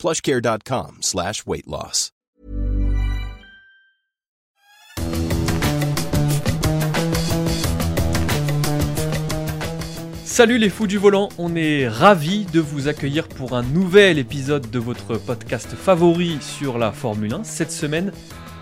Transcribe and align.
plushcare.com 0.00 0.98
slash 1.02 1.44
weight 1.46 1.66
loss. 1.66 2.10
Salut 10.40 10.56
les 10.56 10.70
fous 10.70 10.86
du 10.86 10.96
volant, 10.96 11.28
on 11.36 11.54
est 11.54 11.86
ravis 11.86 12.46
de 12.46 12.60
vous 12.60 12.88
accueillir 12.88 13.28
pour 13.28 13.54
un 13.54 13.62
nouvel 13.62 14.16
épisode 14.16 14.70
de 14.70 14.78
votre 14.78 15.18
podcast 15.18 15.74
favori 15.74 16.38
sur 16.40 16.78
la 16.78 16.92
Formule 16.92 17.34
1. 17.34 17.44
Cette 17.44 17.72
semaine, 17.72 18.10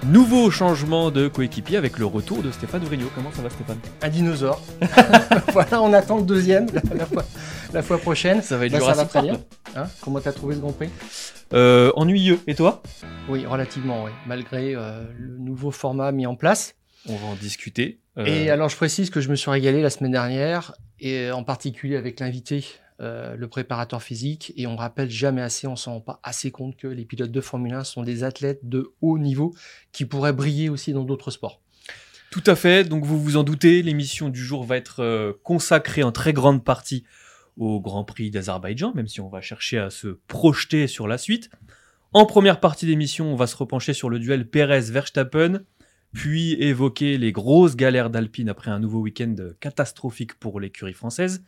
nouveau 0.07 0.51
changement 0.51 1.11
de 1.11 1.29
coéquipier 1.29 1.77
avec 1.77 1.99
le 1.99 2.07
retour 2.07 2.43
de 2.43 2.51
Stéphane 2.51 2.83
Vrignot. 2.85 3.11
Comment 3.15 3.33
ça 3.33 3.43
va 3.43 3.51
Stéphane? 3.51 3.79
Un 4.03 4.09
dinosaure. 4.09 4.63
voilà, 5.53 5.83
on 5.83 5.93
attend 5.93 6.19
le 6.19 6.25
deuxième 6.25 6.67
la 6.95 7.07
fois, 7.07 7.25
la 7.73 7.83
fois 7.83 7.99
prochaine. 7.99 8.43
Ça 8.43 8.57
va 8.57 8.67
être 8.67 8.73
Bah, 8.73 8.81
ça 8.81 8.95
va 8.95 9.05
très 9.05 9.23
bien. 9.23 9.41
Hein? 9.77 9.87
Comment 10.01 10.21
t'as 10.21 10.33
trouvé 10.33 10.55
ce 10.55 10.61
Grand 10.61 10.73
Prix? 10.73 10.89
Euh, 11.53 11.93
ennuyeux. 11.97 12.41
Et 12.47 12.55
toi? 12.55 12.83
Oui, 13.29 13.47
relativement, 13.47 14.05
oui. 14.05 14.11
Malgré 14.27 14.75
euh, 14.75 15.05
le 15.19 15.39
nouveau 15.39 15.71
format 15.71 16.13
mis 16.13 16.27
en 16.27 16.37
place. 16.37 16.75
On 17.09 17.17
va 17.17 17.27
en 17.27 17.35
discuter. 17.35 18.01
Euh, 18.19 18.27
Et 18.27 18.51
alors, 18.51 18.69
je 18.69 18.77
précise 18.77 19.11
que 19.11 19.21
je 19.21 19.29
me 19.31 19.37
suis 19.37 19.51
régalé 19.51 19.81
la 19.81 19.91
semaine 19.91 20.13
dernière, 20.13 20.75
et 21.01 21.31
en 21.31 21.45
particulier 21.45 21.97
avec 21.97 22.21
l'invité, 22.21 22.65
euh, 23.01 23.37
le 23.37 23.47
préparateur 23.47 24.03
physique. 24.03 24.53
Et 24.57 24.67
on 24.67 24.75
rappelle 24.75 25.11
jamais 25.11 25.43
assez, 25.43 25.67
on 25.67 25.77
s'en 25.77 25.95
rend 25.95 26.01
pas 26.01 26.21
assez 26.25 26.51
compte 26.51 26.77
que 26.77 26.89
les 26.89 27.05
pilotes 27.05 27.31
de 27.31 27.41
Formule 27.41 27.75
1 27.75 27.85
sont 27.85 28.03
des 28.03 28.25
athlètes 28.25 28.61
de 28.65 28.93
haut 29.01 29.19
niveau 29.19 29.55
qui 29.93 30.05
pourraient 30.05 30.33
briller 30.33 30.69
aussi 30.69 30.93
dans 30.93 31.05
d'autres 31.05 31.31
sports. 31.31 31.61
Tout 32.31 32.43
à 32.45 32.57
fait, 32.57 32.89
donc 32.89 33.05
vous 33.05 33.23
vous 33.23 33.37
en 33.37 33.45
doutez, 33.45 33.83
l'émission 33.83 34.29
du 34.29 34.45
jour 34.45 34.65
va 34.65 34.77
être 34.77 35.01
euh, 35.01 35.33
consacrée 35.45 36.03
en 36.03 36.13
très 36.13 36.33
grande 36.33 36.65
partie 36.65 37.05
au 37.57 37.81
Grand 37.81 38.05
Prix 38.05 38.31
d'Azerbaïdjan, 38.31 38.93
même 38.95 39.09
si 39.09 39.21
on 39.21 39.29
va 39.29 39.41
chercher 39.41 39.79
à 39.79 39.91
se 39.91 40.19
projeter 40.27 40.89
sur 40.89 41.09
la 41.09 41.19
suite. 41.19 41.51
En 42.13 42.27
première 42.27 42.59
partie 42.59 42.87
d'émission, 42.87 43.33
on 43.33 43.37
va 43.37 43.47
se 43.47 43.57
repencher 43.57 43.93
sur 43.93 44.11
le 44.11 44.19
duel 44.19 44.49
Pérez-Verstappen, 44.49 45.61
puis 46.13 46.55
évoquer 46.55 47.17
les 47.17 47.33
grosses 47.33 47.77
galères 47.77 48.11
d'Alpine 48.11 48.49
après 48.49 48.71
un 48.71 48.81
nouveau 48.81 49.01
week-end 49.01 49.37
catastrophique 49.61 50.35
pour 50.35 50.59
l'écurie 50.59 50.95
française. 50.95 51.45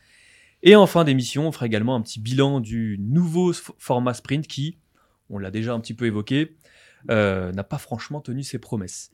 Et 0.62 0.76
en 0.76 0.86
fin 0.86 1.04
d'émission, 1.04 1.48
on 1.48 1.52
fera 1.52 1.66
également 1.66 1.94
un 1.94 2.02
petit 2.02 2.20
bilan 2.20 2.60
du 2.60 2.98
nouveau 3.00 3.52
format 3.52 4.14
sprint 4.14 4.46
qui, 4.46 4.78
on 5.30 5.38
l'a 5.38 5.50
déjà 5.50 5.72
un 5.72 5.80
petit 5.80 5.94
peu 5.94 6.06
évoqué, 6.06 6.56
euh, 7.10 7.50
n'a 7.52 7.64
pas 7.64 7.78
franchement 7.78 8.20
tenu 8.20 8.42
ses 8.42 8.58
promesses. 8.58 9.10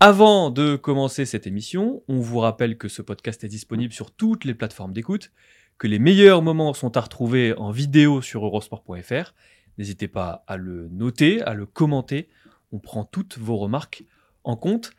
Avant 0.00 0.50
de 0.50 0.76
commencer 0.76 1.26
cette 1.26 1.46
émission, 1.46 2.02
on 2.08 2.18
vous 2.20 2.38
rappelle 2.38 2.76
que 2.78 2.88
ce 2.88 3.02
podcast 3.02 3.44
est 3.44 3.48
disponible 3.48 3.92
sur 3.92 4.10
toutes 4.10 4.44
les 4.44 4.54
plateformes 4.54 4.92
d'écoute, 4.92 5.30
que 5.78 5.86
les 5.86 5.98
meilleurs 5.98 6.42
moments 6.42 6.74
sont 6.74 6.96
à 6.96 7.00
retrouver 7.00 7.54
en 7.56 7.70
vidéo 7.70 8.20
sur 8.20 8.44
eurosport.fr. 8.44 9.34
N'hésitez 9.78 10.08
pas 10.08 10.44
à 10.46 10.56
le 10.56 10.88
noter, 10.88 11.42
à 11.42 11.54
le 11.54 11.66
commenter. 11.66 12.28
On 12.72 12.78
prend 12.78 13.04
toutes 13.04 13.38
vos 13.38 13.58
remarques 13.58 14.04
en 14.42 14.56
compte. 14.56 14.92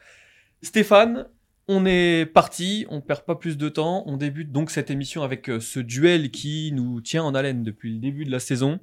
Stéphane, 0.61 1.27
on 1.71 1.85
est 1.85 2.25
parti, 2.25 2.85
on 2.89 2.99
perd 2.99 3.21
pas 3.21 3.35
plus 3.35 3.57
de 3.57 3.69
temps. 3.69 4.03
On 4.05 4.17
débute 4.17 4.51
donc 4.51 4.71
cette 4.71 4.91
émission 4.91 5.23
avec 5.23 5.49
euh, 5.49 5.61
ce 5.61 5.79
duel 5.79 6.29
qui 6.29 6.71
nous 6.73 6.99
tient 6.99 7.23
en 7.23 7.33
haleine 7.33 7.63
depuis 7.63 7.93
le 7.93 7.99
début 7.99 8.25
de 8.25 8.31
la 8.31 8.39
saison. 8.39 8.79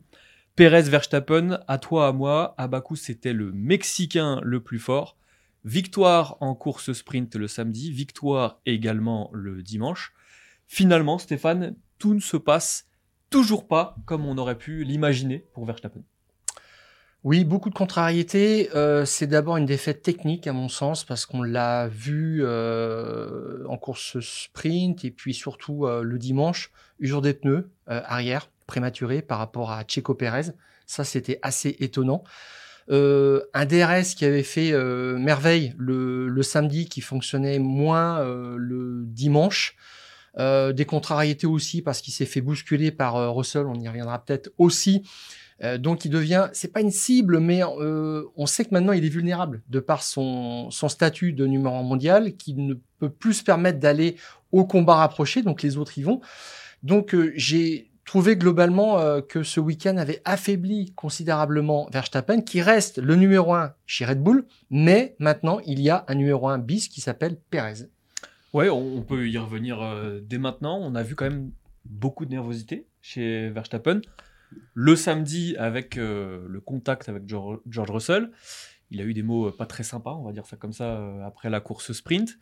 Pérez 0.57 0.83
Verstappen, 0.83 1.61
à 1.69 1.79
toi, 1.79 2.09
à 2.09 2.13
moi. 2.13 2.55
À 2.57 2.67
Bakou, 2.67 2.97
c'était 2.97 3.35
le 3.35 3.53
Mexicain 3.53 4.41
le 4.43 4.61
plus 4.61 4.79
fort. 4.79 5.19
Victoire 5.65 6.39
en 6.41 6.55
course 6.55 6.95
sprint 6.95 7.37
le 7.37 7.47
samedi, 7.47 7.93
victoire 7.93 8.61
également 8.65 9.31
le 9.35 9.63
dimanche. 9.63 10.15
Finalement, 10.67 11.19
Stéphane, 11.19 11.77
tout 11.99 12.15
ne 12.15 12.21
se 12.21 12.39
passe 12.39 12.89
toujours 13.29 13.69
pas 13.69 13.97
comme 14.07 14.25
on 14.25 14.39
aurait 14.39 14.59
pu 14.59 14.83
l'imaginer 14.85 15.45
pour 15.53 15.67
Verstappen. 15.67 16.03
Oui, 17.25 17.45
beaucoup 17.45 17.69
de 17.69 17.75
contrariétés. 17.75 18.71
Euh, 18.77 19.05
c'est 19.05 19.27
d'abord 19.27 19.57
une 19.57 19.67
défaite 19.67 20.03
technique 20.03 20.47
à 20.47 20.53
mon 20.53 20.69
sens 20.69 21.03
parce 21.05 21.27
qu'on 21.27 21.43
l'a 21.43 21.89
vu 21.89 22.43
euh, 22.45 23.65
en 23.67 23.77
course 23.77 24.21
sprint 24.21 25.05
et 25.05 25.11
puis 25.11 25.35
surtout 25.35 25.85
euh, 25.85 26.03
le 26.03 26.17
dimanche, 26.19 26.71
usure 27.01 27.21
des 27.21 27.35
pneus 27.35 27.71
arrière 27.87 28.51
prématuré 28.67 29.21
par 29.21 29.39
rapport 29.39 29.73
à 29.73 29.83
Checo 29.83 30.15
Pérez. 30.15 30.53
Ça, 30.87 31.03
c'était 31.03 31.41
assez 31.43 31.77
étonnant. 31.81 32.23
Un 32.91 33.67
DRS 33.67 34.15
qui 34.17 34.25
avait 34.25 34.43
fait 34.43 34.73
merveille 35.19 35.75
le, 35.79 36.43
samedi, 36.43 36.89
qui 36.89 37.01
fonctionnait 37.01 37.59
moins 37.59 38.23
le 38.25 39.05
dimanche. 39.07 39.77
Des 40.37 40.85
contrariétés 40.87 41.47
aussi 41.47 41.83
parce 41.83 42.01
qu'il 42.01 42.13
s'est 42.13 42.27
fait 42.27 42.41
bousculer 42.41 42.91
par 42.91 43.35
Russell, 43.35 43.67
on 43.67 43.75
y 43.75 43.89
reviendra 43.89 44.23
peut-être 44.25 44.51
aussi. 44.59 45.03
Euh, 45.65 45.79
donc 45.79 46.05
il 46.05 46.11
devient, 46.11 46.49
c'est 46.53 46.73
pas 46.73 46.81
une 46.81 46.91
cible, 46.91 47.41
mais 47.41 47.63
euh, 47.63 48.25
on 48.37 48.47
sait 48.47 48.65
que 48.65 48.71
maintenant 48.73 48.93
il 48.93 49.05
est 49.05 49.11
vulnérable 49.11 49.63
de 49.69 49.81
par 49.81 50.03
son, 50.03 50.71
statut 50.71 51.33
de 51.33 51.47
numéro 51.47 51.75
un 51.75 51.83
mondial, 51.83 52.37
qui 52.37 52.55
ne 52.55 52.75
peut 52.99 53.11
plus 53.11 53.35
se 53.35 53.45
permettre 53.45 53.79
d'aller 53.79 54.17
au 54.53 54.65
combat 54.65 54.97
rapproché, 54.97 55.43
donc 55.43 55.63
les 55.63 55.77
autres 55.77 55.99
y 55.99 56.03
vont. 56.03 56.21
Donc 56.83 57.15
euh, 57.15 57.33
j'ai 57.35 57.91
trouvé 58.05 58.37
globalement 58.37 59.21
que 59.21 59.43
ce 59.43 59.61
week-end 59.61 59.99
avait 59.99 60.23
affaibli 60.25 60.95
considérablement 60.95 61.91
Verstappen, 61.93 62.41
qui 62.41 62.63
reste 62.63 62.97
le 62.97 63.17
numéro 63.17 63.53
un 63.53 63.75
chez 63.85 64.07
Red 64.07 64.23
Bull, 64.23 64.47
mais 64.71 65.15
maintenant 65.19 65.59
il 65.67 65.79
y 65.83 65.91
a 65.91 66.07
un 66.09 66.15
numéro 66.15 66.49
un 66.49 66.57
bis 66.57 66.89
qui 66.89 67.03
s'appelle 67.03 67.37
Perez. 67.51 67.91
Ouais, 68.55 68.71
on 68.71 69.03
peut 69.03 69.29
y 69.29 69.37
revenir 69.37 69.79
dès 70.23 70.39
maintenant. 70.39 70.79
On 70.81 70.95
a 70.95 71.03
vu 71.03 71.17
quand 71.17 71.27
même 71.27 71.51
beaucoup 71.85 72.25
de 72.25 72.31
nervosité 72.31 72.87
chez 73.03 73.51
Verstappen. 73.51 74.01
Le 74.75 74.97
samedi, 74.97 75.57
avec 75.57 75.99
euh, 75.99 76.47
le 76.49 76.61
contact 76.61 77.09
avec 77.09 77.25
George, 77.27 77.91
Russell, 77.91 78.31
il 78.91 79.01
a 79.01 79.05
eu 79.05 79.15
des 79.15 79.23
mots 79.23 79.49
euh, 79.49 79.57
pas 79.57 79.67
très 79.67 79.83
sympas, 79.83 80.15
on 80.15 80.25
va 80.25 80.33
dire 80.33 80.47
ça 80.47 80.57
comme 80.57 80.73
ça, 80.73 80.99
euh, 80.99 81.27
après 81.27 81.51
la 81.51 81.61
course 81.61 81.93
sprint. 81.93 82.39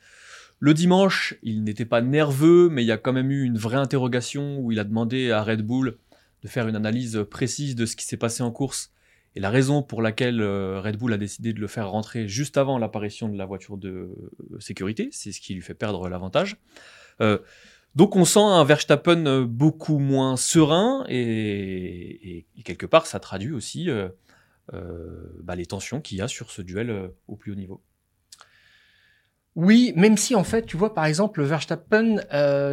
Le 0.58 0.74
dimanche, 0.74 1.34
il 1.42 1.64
n'était 1.64 1.84
pas 1.84 2.00
nerveux, 2.00 2.68
mais 2.68 2.82
il 2.82 2.86
y 2.86 2.92
a 2.92 2.98
quand 2.98 3.12
même 3.12 3.30
eu 3.30 3.42
une 3.42 3.58
vraie 3.58 3.76
interrogation 3.76 4.58
où 4.58 4.72
il 4.72 4.78
a 4.78 4.84
demandé 4.84 5.30
à 5.30 5.42
Red 5.42 5.62
Bull 5.62 5.98
de 6.42 6.48
faire 6.48 6.68
une 6.68 6.76
analyse 6.76 7.24
précise 7.30 7.74
de 7.74 7.84
ce 7.86 7.96
qui 7.96 8.04
s'est 8.04 8.16
passé 8.16 8.42
en 8.42 8.50
course 8.50 8.92
et 9.34 9.40
la 9.40 9.50
raison 9.50 9.82
pour 9.82 10.00
laquelle 10.00 10.42
Red 10.42 10.96
Bull 10.96 11.12
a 11.12 11.18
décidé 11.18 11.52
de 11.52 11.60
le 11.60 11.66
faire 11.66 11.90
rentrer 11.90 12.26
juste 12.26 12.56
avant 12.56 12.78
l'apparition 12.78 13.28
de 13.28 13.36
la 13.36 13.44
voiture 13.44 13.76
de 13.76 14.10
sécurité, 14.60 15.10
c'est 15.12 15.30
ce 15.30 15.42
qui 15.42 15.52
lui 15.52 15.60
fait 15.60 15.74
perdre 15.74 16.08
l'avantage. 16.08 16.56
Donc 17.96 18.14
on 18.14 18.26
sent 18.26 18.40
un 18.40 18.62
Verstappen 18.62 19.24
euh, 19.26 19.46
beaucoup 19.46 19.98
moins 19.98 20.36
serein 20.36 21.04
et, 21.08 22.46
quelque 22.62 22.84
part 22.84 23.06
ça 23.06 23.20
traduit 23.20 23.52
aussi 23.52 23.88
euh, 23.88 24.08
euh, 24.74 25.32
bah, 25.42 25.56
les 25.56 25.64
tensions 25.64 26.02
qu'il 26.02 26.18
y 26.18 26.20
a 26.20 26.28
sur 26.28 26.50
ce 26.50 26.60
duel 26.60 27.10
au 27.26 27.36
plus 27.36 27.52
haut 27.52 27.56
niveau. 27.56 27.82
Oui, 29.54 29.94
même 29.96 30.18
si 30.18 30.34
en 30.34 30.44
fait, 30.44 30.66
tu 30.66 30.76
vois, 30.76 30.92
par 30.92 31.06
exemple, 31.06 31.40
le 31.40 31.46
Verstappen, 31.46 32.16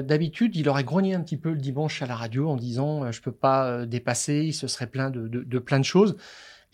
d'habitude, 0.01 0.57
il 0.57 0.67
aurait 0.67 0.83
grogné 0.83 1.13
un 1.13 1.21
petit 1.21 1.37
peu 1.37 1.51
le 1.51 1.57
dimanche 1.57 2.01
à 2.01 2.05
la 2.07 2.15
radio 2.15 2.49
en 2.49 2.57
disant 2.57 3.09
je 3.09 3.21
peux 3.21 3.31
pas 3.31 3.85
dépasser, 3.85 4.43
il 4.47 4.53
se 4.53 4.67
serait 4.67 4.87
plein 4.87 5.09
de 5.09 5.59
plein 5.59 5.79
de 5.79 5.85
choses. 5.85 6.17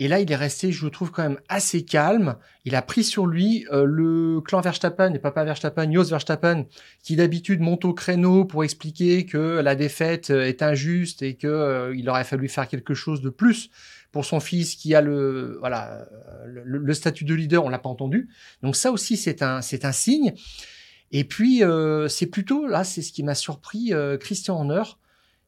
Et 0.02 0.08
là, 0.08 0.22
il 0.22 0.32
est 0.32 0.36
resté, 0.36 0.72
je 0.72 0.88
trouve 0.88 1.12
quand 1.12 1.24
même 1.24 1.40
assez 1.50 1.84
calme. 1.84 2.38
Il 2.64 2.74
a 2.76 2.82
pris 2.82 3.04
sur 3.04 3.28
lui 3.28 3.66
euh, 3.72 3.84
le 3.84 4.40
clan 4.40 4.62
Verstappen 4.62 5.14
et 5.14 5.20
papa 5.20 5.44
Verstappen, 5.44 5.92
Jos 5.92 6.06
Verstappen, 6.06 6.66
qui 7.04 7.18
d'habitude 7.18 7.60
monte 7.60 7.84
au 7.84 7.94
créneau 7.94 8.46
pour 8.46 8.64
expliquer 8.64 9.26
que 9.26 9.60
la 9.60 9.76
défaite 9.76 10.30
euh, 10.30 10.46
est 10.46 10.64
injuste 10.64 11.22
et 11.22 11.36
que 11.36 11.48
euh, 11.48 11.94
il 11.98 12.10
aurait 12.10 12.24
fallu 12.24 12.48
faire 12.48 12.70
quelque 12.70 12.94
chose 12.94 13.22
de 13.22 13.30
plus 13.30 13.72
pour 14.14 14.24
son 14.24 14.40
fils 14.40 14.76
qui 14.76 14.96
a 14.96 15.02
le 15.02 15.58
voilà 15.60 16.08
euh, 16.46 16.64
le, 16.64 16.94
statut 16.94 17.26
de 17.26 17.34
leader. 17.34 17.66
On 17.66 17.70
l'a 17.70 17.78
pas 17.78 17.90
entendu. 17.90 18.30
Donc 18.64 18.78
ça 18.78 18.92
aussi, 18.92 19.18
c'est 19.18 19.44
un 19.44 19.62
c'est 19.62 19.84
un 19.84 19.92
signe. 19.92 20.34
Et 21.12 21.26
puis 21.26 21.62
euh, 21.62 22.08
c'est 22.08 22.28
plutôt 22.28 22.68
là, 22.68 22.86
c'est 22.86 23.02
ce 23.02 23.12
qui 23.12 23.24
m'a 23.24 23.36
surpris, 23.36 23.92
Christian 24.22 24.56
Horner 24.56 24.84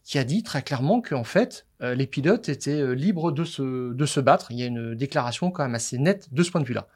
qui 0.03 0.17
a 0.17 0.23
dit 0.23 0.43
très 0.43 0.61
clairement 0.63 1.01
qu'en 1.01 1.23
fait, 1.23 1.67
euh, 1.81 1.93
les 1.95 2.07
pilotes 2.07 2.49
étaient 2.49 2.81
euh, 2.81 2.93
libres 2.93 3.31
de 3.31 3.43
se, 3.43 3.93
de 3.93 4.05
se 4.05 4.19
battre. 4.19 4.51
Il 4.51 4.59
y 4.59 4.63
a 4.63 4.65
une 4.67 4.95
déclaration 4.95 5.51
quand 5.51 5.63
même 5.63 5.75
assez 5.75 5.97
nette 5.97 6.33
de 6.33 6.43
ce 6.43 6.51
point 6.51 6.61
de 6.61 6.65
vue-là. 6.65 6.87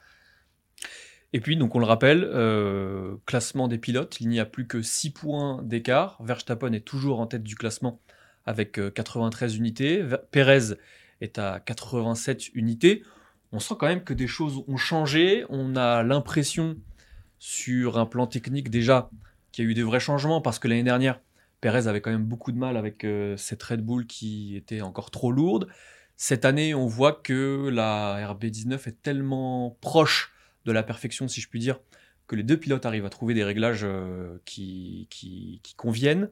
Et 1.34 1.40
puis, 1.42 1.58
donc 1.58 1.76
on 1.76 1.80
le 1.80 1.86
rappelle, 1.86 2.24
euh, 2.24 3.16
classement 3.26 3.68
des 3.68 3.78
pilotes, 3.78 4.18
il 4.22 4.30
n'y 4.30 4.40
a 4.40 4.46
plus 4.46 4.68
que 4.68 4.82
6 4.82 5.12
points 5.12 5.62
d'écart. 5.64 6.18
Verstappen 6.24 6.72
est 6.74 6.86
toujours 6.86 7.20
en 7.20 7.28
tête 7.28 7.44
du 7.44 7.56
classement 7.56 8.00
avec 8.46 8.80
euh, 8.80 8.90
93 8.90 9.56
unités. 9.58 10.02
Ver- 10.02 10.26
Perez 10.32 10.76
est 11.22 11.38
à 11.38 11.60
87 11.60 12.54
unités. 12.54 13.04
on 13.52 13.60
sent 13.60 13.76
quand 13.80 13.88
même 13.88 14.04
que 14.04 14.14
des 14.14 14.28
choses 14.28 14.64
ont 14.68 14.78
changé. 14.78 15.46
On 15.50 15.76
a 15.76 16.04
l'impression, 16.04 16.78
sur 17.40 17.98
un 17.98 18.06
plan 18.06 18.28
technique 18.28 18.70
déjà, 18.70 19.10
qu'il 19.52 19.66
y 19.66 19.68
a 19.68 19.72
eu 19.72 19.74
des 19.74 19.84
vrais 19.84 20.00
changements 20.00 20.42
parce 20.42 20.60
que 20.60 20.68
l'année 20.68 20.84
dernière, 20.84 21.20
Perez 21.66 21.88
avait 21.88 22.00
quand 22.00 22.12
même 22.12 22.26
beaucoup 22.26 22.52
de 22.52 22.60
mal 22.60 22.78
avec 22.78 23.04
euh, 23.04 23.36
cette 23.38 23.64
Red 23.64 23.82
Bull 23.82 24.06
qui 24.06 24.56
était 24.56 24.82
encore 24.82 25.10
trop 25.10 25.32
lourde. 25.32 25.68
Cette 26.16 26.46
année, 26.46 26.76
on 26.76 26.86
voit 26.86 27.14
que 27.14 27.70
la 27.74 28.36
RB19 28.36 28.88
est 28.88 29.02
tellement 29.02 29.76
proche 29.82 30.32
de 30.66 30.72
la 30.72 30.84
perfection, 30.84 31.28
si 31.28 31.42
je 31.42 31.50
puis 31.50 31.58
dire, 31.58 31.80
que 32.28 32.36
les 32.36 32.44
deux 32.44 32.58
pilotes 32.58 32.86
arrivent 32.86 33.08
à 33.08 33.10
trouver 33.10 33.34
des 33.34 33.44
réglages 33.44 33.82
euh, 33.84 34.38
qui, 34.46 35.10
conviennent. 35.76 36.30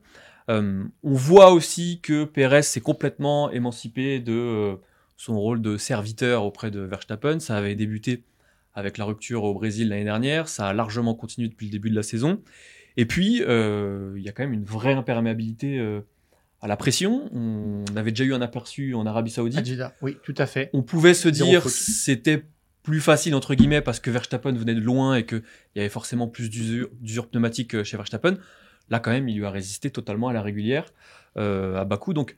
Euh, 0.50 0.84
on 1.02 1.14
voit 1.16 1.52
aussi 1.52 2.00
que 2.02 2.26
Perez 2.26 2.62
s'est 2.62 2.82
complètement 2.82 3.50
émancipé 3.50 4.20
de 4.20 4.78
son 5.18 5.40
rôle 5.40 5.64
de 5.64 5.78
serviteur 5.78 6.46
auprès 6.46 6.70
de 6.70 6.82
Verstappen. 6.82 7.40
Ça 7.40 7.58
avait 7.58 7.74
débuté 7.74 8.24
avec 8.76 9.00
la 9.00 9.06
rupture 9.06 9.46
au 9.46 9.56
Brésil 9.56 9.90
l'année 9.90 10.04
dernière, 10.04 10.48
ça 10.48 10.68
a 10.68 10.74
largement 10.74 11.16
continué 11.16 11.48
depuis 11.48 11.66
le 11.66 11.72
début 11.72 11.90
de 11.90 11.96
la 11.96 12.04
saison. 12.04 12.40
Et 12.98 13.06
puis, 13.06 13.42
euh, 13.42 14.14
il 14.18 14.24
y 14.24 14.30
a 14.30 14.32
quand 14.32 14.44
même 14.44 14.54
une 14.54 14.64
vraie 14.64 14.94
imperméabilité 14.94 15.80
euh, 15.80 16.02
à 16.62 16.68
la 16.68 16.78
pression. 16.78 17.30
On 17.34 17.84
avait 17.96 18.12
déjà 18.12 18.24
eu 18.24 18.34
un 18.34 18.42
aperçu 18.42 18.94
en 18.94 19.06
Arabie 19.06 19.32
Saoudite. 19.32 19.82
oui, 20.02 20.18
tout 20.24 20.36
à 20.38 20.46
fait. 20.46 20.70
On 20.74 20.84
pouvait 20.84 21.14
se 21.14 21.28
dire 21.30 21.68
c'était 21.70 22.44
plus 22.84 23.00
facile 23.00 23.34
entre 23.34 23.56
guillemets 23.56 23.82
parce 23.82 24.02
que 24.02 24.12
Verstappen 24.12 24.52
venait 24.52 24.76
de 24.76 24.82
loin 24.82 25.16
et 25.16 25.26
qu'il 25.26 25.42
y 25.76 25.80
avait 25.80 25.90
forcément 25.90 26.28
plus 26.28 26.50
d'usure 26.50 27.30
pneumatique 27.30 27.76
euh, 27.76 27.84
chez 27.84 27.98
Verstappen. 27.98 28.38
Là, 28.90 29.00
quand 29.00 29.12
même, 29.12 29.30
il 29.30 29.38
lui 29.38 29.46
a 29.46 29.50
résisté 29.50 29.90
totalement 29.90 30.28
à 30.28 30.34
la 30.34 30.42
régulière 30.42 30.86
à 31.36 31.84
Bakou. 31.86 32.14
Donc, 32.14 32.36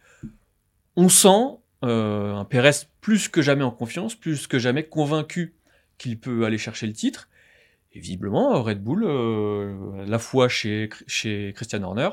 on 0.96 1.10
sent 1.10 1.58
un 1.82 2.46
Pérez 2.50 2.72
plus 3.02 3.28
que 3.28 3.42
jamais 3.42 3.64
en 3.64 3.72
confiance, 3.72 4.16
plus 4.16 4.48
que 4.48 4.58
jamais 4.58 4.84
convaincu 4.84 5.56
qu'il 5.98 6.18
peut 6.18 6.46
aller 6.46 6.58
chercher 6.58 6.88
le 6.88 6.94
titre. 6.94 7.28
Et 7.96 8.00
visiblement, 8.00 8.62
Red 8.62 8.84
Bull, 8.84 9.06
euh, 9.06 10.06
la 10.06 10.20
fois 10.20 10.50
chez, 10.50 10.90
Christian 11.56 11.82
Horner, 11.82 12.10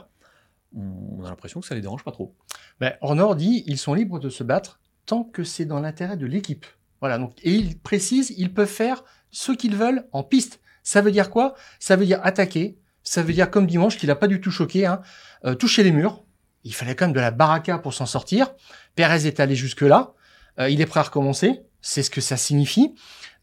on 0.74 1.24
a 1.24 1.28
l'impression 1.28 1.60
que 1.60 1.66
ça 1.66 1.74
les 1.74 1.80
dérange 1.80 2.04
pas 2.04 2.12
trop. 2.12 2.34
Ben, 2.80 2.94
Horner 3.00 3.34
dit 3.36 3.64
ils 3.66 3.78
sont 3.78 3.92
libres 3.92 4.20
de 4.20 4.30
se 4.30 4.44
battre 4.44 4.80
tant 5.06 5.24
que 5.24 5.42
c'est 5.42 5.64
dans 5.64 5.80
l'intérêt 5.80 6.16
de 6.16 6.24
l'équipe. 6.24 6.64
Voilà. 7.00 7.18
Donc, 7.18 7.34
et 7.42 7.52
il 7.52 7.78
précise, 7.78 8.32
ils 8.38 8.54
peuvent 8.54 8.68
faire 8.68 9.02
ce 9.32 9.50
qu'ils 9.50 9.74
veulent 9.74 10.06
en 10.12 10.22
piste. 10.22 10.60
Ça 10.84 11.00
veut 11.00 11.10
dire 11.10 11.30
quoi? 11.30 11.54
Ça 11.80 11.96
veut 11.96 12.06
dire 12.06 12.20
attaquer. 12.22 12.78
Ça 13.02 13.24
veut 13.24 13.32
dire 13.32 13.50
comme 13.50 13.66
dimanche 13.66 13.98
qu'il 13.98 14.06
n'a 14.06 14.14
pas 14.14 14.28
du 14.28 14.40
tout 14.40 14.52
choqué, 14.52 14.86
hein, 14.86 15.02
euh, 15.44 15.56
toucher 15.56 15.82
les 15.82 15.90
murs. 15.90 16.22
Il 16.62 16.72
fallait 16.72 16.94
quand 16.94 17.06
même 17.06 17.14
de 17.14 17.20
la 17.20 17.32
baraka 17.32 17.78
pour 17.78 17.92
s'en 17.92 18.06
sortir. 18.06 18.54
Perez 18.94 19.26
est 19.26 19.40
allé 19.40 19.56
jusque 19.56 19.80
là. 19.80 20.14
Euh, 20.60 20.70
il 20.70 20.80
est 20.80 20.86
prêt 20.86 21.00
à 21.00 21.02
recommencer. 21.02 21.62
C'est 21.80 22.04
ce 22.04 22.10
que 22.10 22.20
ça 22.20 22.36
signifie. 22.36 22.94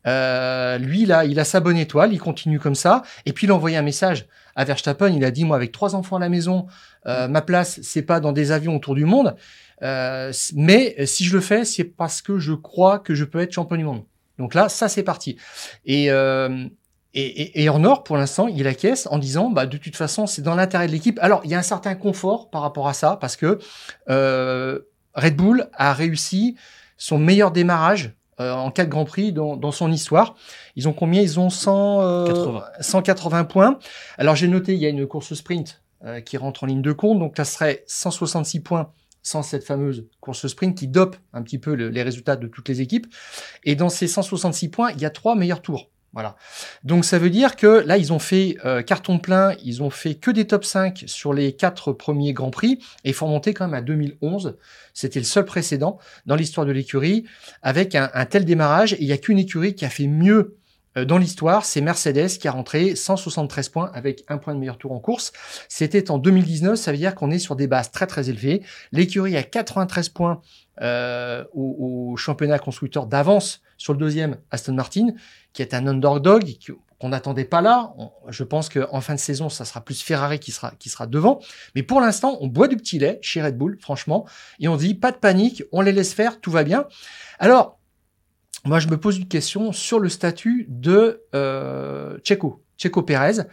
Euh, 0.07 0.78
lui, 0.78 1.06
là, 1.06 1.25
il 1.25 1.40
a 1.40 1.44
sa 1.44 1.60
bonne 1.60 1.78
étoile, 1.78 2.13
il 2.13 2.19
continue 2.19 2.60
comme 2.60 2.75
ça. 2.75 3.04
Et 3.25 3.34
puis, 3.34 3.48
il 3.48 3.51
a 3.51 3.56
envoyé 3.56 3.78
un 3.78 3.81
message 3.81 4.28
à 4.56 4.63
Verstappen. 4.63 5.10
Il 5.10 5.24
a 5.24 5.31
dit, 5.31 5.46
moi, 5.46 5.57
avec 5.57 5.72
trois 5.72 5.96
enfants 5.96 6.18
à 6.18 6.19
la 6.19 6.30
maison, 6.30 6.68
euh, 7.06 7.28
ma 7.28 7.42
place, 7.42 7.80
c'est 7.84 8.01
pas 8.01 8.19
dans 8.19 8.31
des 8.31 8.51
avions 8.51 8.75
autour 8.75 8.96
du 8.96 9.06
monde. 9.06 9.36
Euh, 9.81 10.31
mais 10.56 11.06
si 11.06 11.24
je 11.24 11.36
le 11.36 11.42
fais, 11.42 11.66
c'est 11.66 11.84
parce 11.84 12.22
que 12.22 12.40
je 12.40 12.54
crois 12.54 13.00
que 13.00 13.16
je 13.16 13.24
peux 13.24 13.40
être 13.40 13.54
champion 13.54 13.78
du 13.78 13.84
monde. 13.84 14.04
Donc 14.38 14.54
là, 14.54 14.69
ça, 14.69 14.88
c'est 14.88 15.04
parti. 15.04 15.38
Et, 15.86 16.10
euh, 16.10 16.66
et, 17.13 17.25
et, 17.25 17.63
et, 17.63 17.69
en 17.69 17.84
or, 17.84 18.04
pour 18.04 18.18
l'instant, 18.18 18.48
il 18.48 18.68
acquiesce 18.68 19.07
en 19.12 19.18
disant, 19.18 19.50
bah, 19.50 19.66
de 19.66 19.78
toute 19.78 19.96
façon, 19.96 20.28
c'est 20.28 20.42
dans 20.42 20.56
l'intérêt 20.56 20.88
de 20.88 20.92
l'équipe. 20.92 21.19
Alors, 21.22 21.42
il 21.44 21.51
y 21.51 21.56
a 21.56 21.60
un 21.60 21.63
certain 21.63 21.96
confort 21.96 22.50
par 22.50 22.62
rapport 22.62 22.88
à 22.88 22.94
ça, 22.94 23.18
parce 23.19 23.36
que 23.36 23.60
euh, 24.10 24.80
Red 25.13 25.36
Bull 25.36 25.69
a 25.74 25.94
réussi 25.94 26.56
son 26.98 27.18
meilleur 27.18 27.51
démarrage 27.51 28.13
euh, 28.39 28.53
en 28.53 28.71
quatre 28.71 28.89
Grands 28.89 29.06
Prix 29.06 29.33
dans, 29.33 29.71
son 29.71 29.91
histoire. 29.91 30.36
Ils 30.75 30.88
ont 30.88 30.94
combien? 30.94 31.21
Ils 31.21 31.39
ont 31.39 31.50
100, 31.50 32.25
180 32.80 33.39
euh, 33.39 33.44
points. 33.44 33.80
Alors 34.18 34.36
j'ai 34.36 34.47
noté, 34.47 34.74
il 34.74 34.80
y 34.80 34.86
a 34.86 34.89
une 34.89 35.06
course 35.07 35.33
sprint 35.33 35.81
euh, 36.06 36.21
qui 36.21 36.38
rentre 36.38 36.63
en 36.63 36.68
ligne 36.68 36.81
de 36.81 36.91
compte, 36.91 37.19
donc 37.19 37.33
ça 37.38 37.45
serait 37.45 37.83
166 37.88 38.62
points 38.62 38.91
sans 39.21 39.44
cette 39.44 39.65
fameuse 39.65 40.07
course 40.21 40.47
sprint 40.47 40.77
qui 40.77 40.88
dope 40.88 41.18
un 41.33 41.41
petit 41.41 41.59
peu 41.59 41.74
les 41.74 42.01
résultats 42.01 42.38
de 42.38 42.47
toutes 42.47 42.69
les 42.69 42.80
équipes. 42.80 43.07
Et 43.65 43.75
dans 43.75 43.89
ces 43.89 44.07
166 44.07 44.69
points, 44.69 44.91
il 44.91 45.01
y 45.01 45.06
a 45.06 45.09
trois 45.09 45.36
meilleurs 45.36 45.62
tours. 45.62 45.89
Voilà. 46.13 46.35
Donc 46.83 47.06
ça 47.06 47.19
veut 47.19 47.29
dire 47.29 47.56
que 47.56 47.67
là, 47.67 47.97
ils 47.97 48.11
ont 48.11 48.19
fait 48.19 48.57
euh, 48.65 48.81
carton 48.81 49.19
plein, 49.19 49.53
ils 49.63 49.83
ont 49.83 49.91
fait 49.91 50.15
que 50.15 50.31
des 50.31 50.47
top 50.47 50.65
5 50.65 51.03
sur 51.06 51.33
les 51.33 51.53
quatre 51.53 51.94
premiers 51.94 52.33
Grands 52.33 52.50
Prix, 52.50 52.79
et 53.03 53.09
il 53.09 53.13
faut 53.13 53.27
monter 53.27 53.53
quand 53.53 53.65
même 53.65 53.75
à 53.75 53.81
2011. 53.81 54.57
C'était 54.94 55.19
le 55.19 55.25
seul 55.25 55.45
précédent 55.45 56.00
dans 56.25 56.35
l'histoire 56.35 56.65
de 56.65 56.71
l'écurie, 56.71 57.25
avec 57.61 57.94
un, 57.94 58.09
tel 58.25 58.45
démarrage, 58.45 58.95
il 59.00 59.06
n'y 59.06 59.13
a 59.13 59.17
qu'une 59.17 59.38
écurie 59.38 59.75
qui 59.75 59.85
a 59.85 59.89
fait 59.89 60.07
mieux 60.07 60.57
euh, 60.97 61.06
dans 61.06 61.19
l'histoire, 61.19 61.65
c'est 61.65 61.81
Mercedes 61.81 62.39
qui 62.39 62.47
a 62.47 62.51
rentré 62.51 62.95
173 62.95 63.69
points 63.69 63.91
avec 63.94 64.23
un 64.27 64.39
point 64.39 64.55
de 64.55 64.59
meilleur 64.59 64.79
tour 64.79 64.91
en 64.91 65.00
course. 65.00 65.31
C'était 65.67 66.09
en 66.09 66.17
2019, 66.17 66.75
ça 66.75 66.91
veut 66.91 66.97
dire 66.97 67.13
qu'on 67.13 67.29
est 67.29 67.39
sur 67.39 67.55
des 67.55 67.67
bases 67.67 67.91
très 67.91 68.07
très 68.07 68.29
élevées. 68.29 68.63
L'écurie 68.91 69.38
a 69.38 69.44
93 69.44 70.09
points 70.09 70.41
euh, 70.81 71.43
au, 71.53 72.15
championnat 72.17 72.59
constructeur 72.59 73.05
d'avance 73.05 73.61
sur 73.77 73.93
le 73.93 73.99
deuxième, 73.99 74.37
Aston 74.51 74.73
Martin 74.73 75.09
qui 75.53 75.61
est 75.61 75.73
un 75.73 75.87
underdog 75.87 76.55
qu'on 76.99 77.09
n'attendait 77.09 77.45
pas 77.45 77.61
là. 77.61 77.93
je 78.27 78.43
pense 78.43 78.69
qu'en 78.69 79.01
fin 79.01 79.15
de 79.15 79.19
saison, 79.19 79.49
ça 79.49 79.65
sera 79.65 79.81
plus 79.81 80.01
Ferrari 80.01 80.39
qui 80.39 80.51
sera, 80.51 80.71
qui 80.77 80.89
sera 80.89 81.07
devant. 81.07 81.39
Mais 81.75 81.83
pour 81.83 82.01
l'instant, 82.01 82.37
on 82.41 82.47
boit 82.47 82.67
du 82.67 82.75
petit 82.75 82.99
lait 82.99 83.19
chez 83.21 83.41
Red 83.41 83.57
Bull, 83.57 83.77
franchement, 83.79 84.27
et 84.59 84.67
on 84.67 84.75
dit 84.75 84.95
pas 84.95 85.11
de 85.11 85.17
panique, 85.17 85.63
on 85.71 85.81
les 85.81 85.93
laisse 85.93 86.13
faire, 86.13 86.41
tout 86.41 86.51
va 86.51 86.63
bien. 86.63 86.85
Alors, 87.39 87.79
moi, 88.65 88.79
je 88.79 88.87
me 88.87 88.97
pose 88.97 89.17
une 89.17 89.27
question 89.27 89.71
sur 89.71 89.99
le 89.99 90.09
statut 90.09 90.65
de 90.69 91.23
euh, 91.33 92.17
Checo, 92.23 92.63
Checo 92.77 93.03
Pérez. 93.03 93.43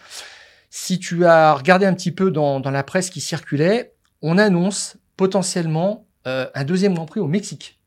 Si 0.71 0.99
tu 0.99 1.25
as 1.25 1.55
regardé 1.55 1.87
un 1.87 1.95
petit 1.95 2.11
peu 2.11 2.31
dans, 2.31 2.59
la 2.59 2.83
presse 2.83 3.11
qui 3.11 3.21
circulait, 3.21 3.95
on 4.21 4.37
annonce 4.37 4.97
potentiellement 5.17 6.06
euh, 6.27 6.47
un 6.55 6.65
deuxième 6.65 6.95
Grand 6.95 7.07
Prix 7.07 7.21
au 7.21 7.27
Mexique 7.27 7.81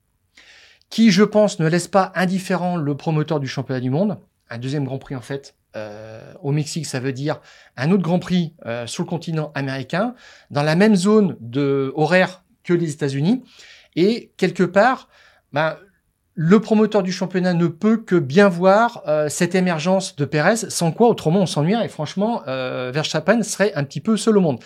qui, 0.90 1.12
je 1.12 1.24
pense, 1.24 1.60
ne 1.60 1.68
laisse 1.68 1.88
pas 1.88 2.12
indifférent 2.16 2.76
le 2.76 2.98
promoteur 2.98 3.40
du 3.40 3.48
championnat 3.48 3.80
du 3.80 3.90
monde. 3.90 4.18
Un 4.50 4.58
deuxième 4.58 4.86
Grand 4.86 4.98
Prix, 4.98 5.16
en 5.16 5.22
fait, 5.22 5.56
euh, 5.76 6.34
au 6.42 6.52
Mexique, 6.52 6.88
ça 6.88 7.00
veut 7.00 7.14
dire 7.14 7.42
un 7.78 7.92
autre 7.92 8.02
Grand 8.02 8.18
Prix 8.18 8.56
euh, 8.66 8.88
sur 8.88 9.04
le 9.04 9.10
continent 9.10 9.52
américain, 9.54 10.16
dans 10.50 10.64
la 10.64 10.76
même 10.76 10.96
zone 10.96 11.38
de 11.42 11.94
horaire 11.96 12.44
que 12.64 12.74
les 12.74 12.92
États-Unis. 12.92 13.44
Et 13.96 14.32
quelque 14.38 14.64
part, 14.64 15.10
ben, 15.54 15.78
le 16.42 16.62
promoteur 16.62 17.04
du 17.04 17.12
championnat 17.12 17.54
ne 17.54 17.68
peut 17.68 17.98
que 17.98 18.16
bien 18.16 18.48
voir 18.48 19.04
cette 19.28 19.56
émergence 19.56 20.16
de 20.16 20.24
Pérez, 20.24 20.56
sans 20.56 20.94
quoi 20.94 21.10
autrement 21.10 21.42
on 21.42 21.46
s'ennuie 21.46 21.76
et 21.84 21.90
franchement 21.90 22.44
euh, 22.48 22.92
Verstappen 22.94 23.44
serait 23.44 23.74
un 23.74 23.84
petit 23.84 24.00
peu 24.00 24.16
seul 24.16 24.38
au 24.38 24.40
monde. 24.40 24.60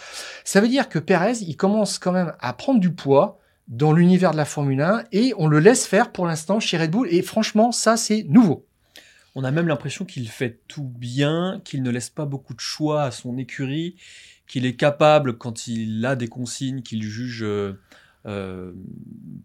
Ça 0.44 0.62
veut 0.62 0.68
dire 0.68 0.88
que 0.88 1.00
Pérez, 1.00 1.38
il 1.42 1.58
commence 1.58 1.98
quand 1.98 2.12
même 2.12 2.34
à 2.39 2.53
prendre 2.53 2.80
du 2.80 2.94
poids, 2.94 3.39
dans 3.67 3.93
l'univers 3.93 4.32
de 4.32 4.38
la 4.38 4.46
Formule 4.46 4.82
1 4.82 5.05
et 5.12 5.34
on 5.38 5.48
le 5.48 5.60
laisse 5.60 5.86
faire 5.86 6.12
pour 6.12 6.25
l'instant 6.25 6.60
chez 6.60 6.77
Red 6.77 6.91
Bull. 6.91 7.08
Et 7.12 7.22
franchement 7.22 7.72
ça 7.72 7.98
c'est 7.98 8.24
nouveau. 8.24 8.67
On 9.36 9.43
a 9.43 9.51
même 9.51 9.67
l'impression 9.67 10.05
qu'il 10.05 10.27
fait 10.29 10.62
tout 10.67 10.84
bien, 10.84 11.60
qu'il 11.65 11.82
ne 11.82 11.89
laisse 11.89 12.10
pas 12.10 12.25
beaucoup 12.25 12.53
de 12.53 12.60
choix 12.60 13.03
à 13.03 13.12
son 13.12 13.38
écurie, 13.38 13.96
qu'il 14.48 14.65
est 14.65 14.75
capable 14.75 15.38
quand 15.38 15.67
il 15.67 16.05
a 16.05 16.15
des 16.15 16.27
consignes 16.27 16.84
qu'il 16.84 17.01
juge 17.01 17.43
euh, 17.43 17.74
euh, 18.25 18.72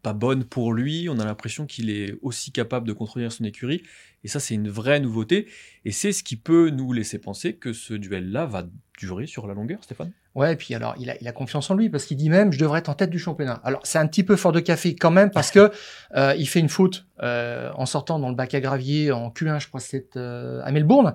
pas 0.02 0.12
bonnes 0.12 0.44
pour 0.44 0.72
lui, 0.72 1.08
on 1.08 1.18
a 1.18 1.24
l'impression 1.24 1.66
qu'il 1.66 1.90
est 1.90 2.16
aussi 2.22 2.52
capable 2.52 2.86
de 2.86 2.92
contrôler 2.92 3.28
son 3.30 3.44
écurie. 3.44 3.82
Et 4.24 4.28
ça 4.28 4.40
c'est 4.40 4.54
une 4.54 4.68
vraie 4.68 5.00
nouveauté. 5.00 5.48
Et 5.84 5.92
c'est 5.92 6.12
ce 6.12 6.22
qui 6.22 6.36
peut 6.36 6.70
nous 6.70 6.92
laisser 6.92 7.18
penser 7.18 7.54
que 7.54 7.72
ce 7.72 7.94
duel-là 7.94 8.46
va 8.46 8.68
durer 8.98 9.26
sur 9.26 9.46
la 9.46 9.54
longueur, 9.54 9.82
Stéphane? 9.82 10.12
Ouais, 10.38 10.52
et 10.52 10.56
puis 10.56 10.72
alors 10.72 10.94
il 11.00 11.10
a, 11.10 11.16
il 11.20 11.26
a 11.26 11.32
confiance 11.32 11.68
en 11.68 11.74
lui 11.74 11.90
parce 11.90 12.04
qu'il 12.04 12.16
dit 12.16 12.30
même 12.30 12.52
je 12.52 12.60
devrais 12.60 12.78
être 12.78 12.88
en 12.88 12.94
tête 12.94 13.10
du 13.10 13.18
championnat. 13.18 13.60
Alors 13.64 13.80
c'est 13.82 13.98
un 13.98 14.06
petit 14.06 14.22
peu 14.22 14.36
fort 14.36 14.52
de 14.52 14.60
café 14.60 14.94
quand 14.94 15.10
même 15.10 15.32
parce 15.32 15.50
que 15.50 15.72
euh, 16.14 16.32
il 16.38 16.48
fait 16.48 16.60
une 16.60 16.68
faute 16.68 17.07
euh, 17.22 17.70
en 17.74 17.86
sortant 17.86 18.18
dans 18.18 18.28
le 18.28 18.34
bac 18.34 18.54
à 18.54 18.60
gravier 18.60 19.12
en 19.12 19.30
Q1, 19.30 19.60
je 19.60 19.68
crois 19.68 19.80
c'est 19.80 20.16
euh, 20.16 20.60
à 20.64 20.72
Melbourne. 20.72 21.14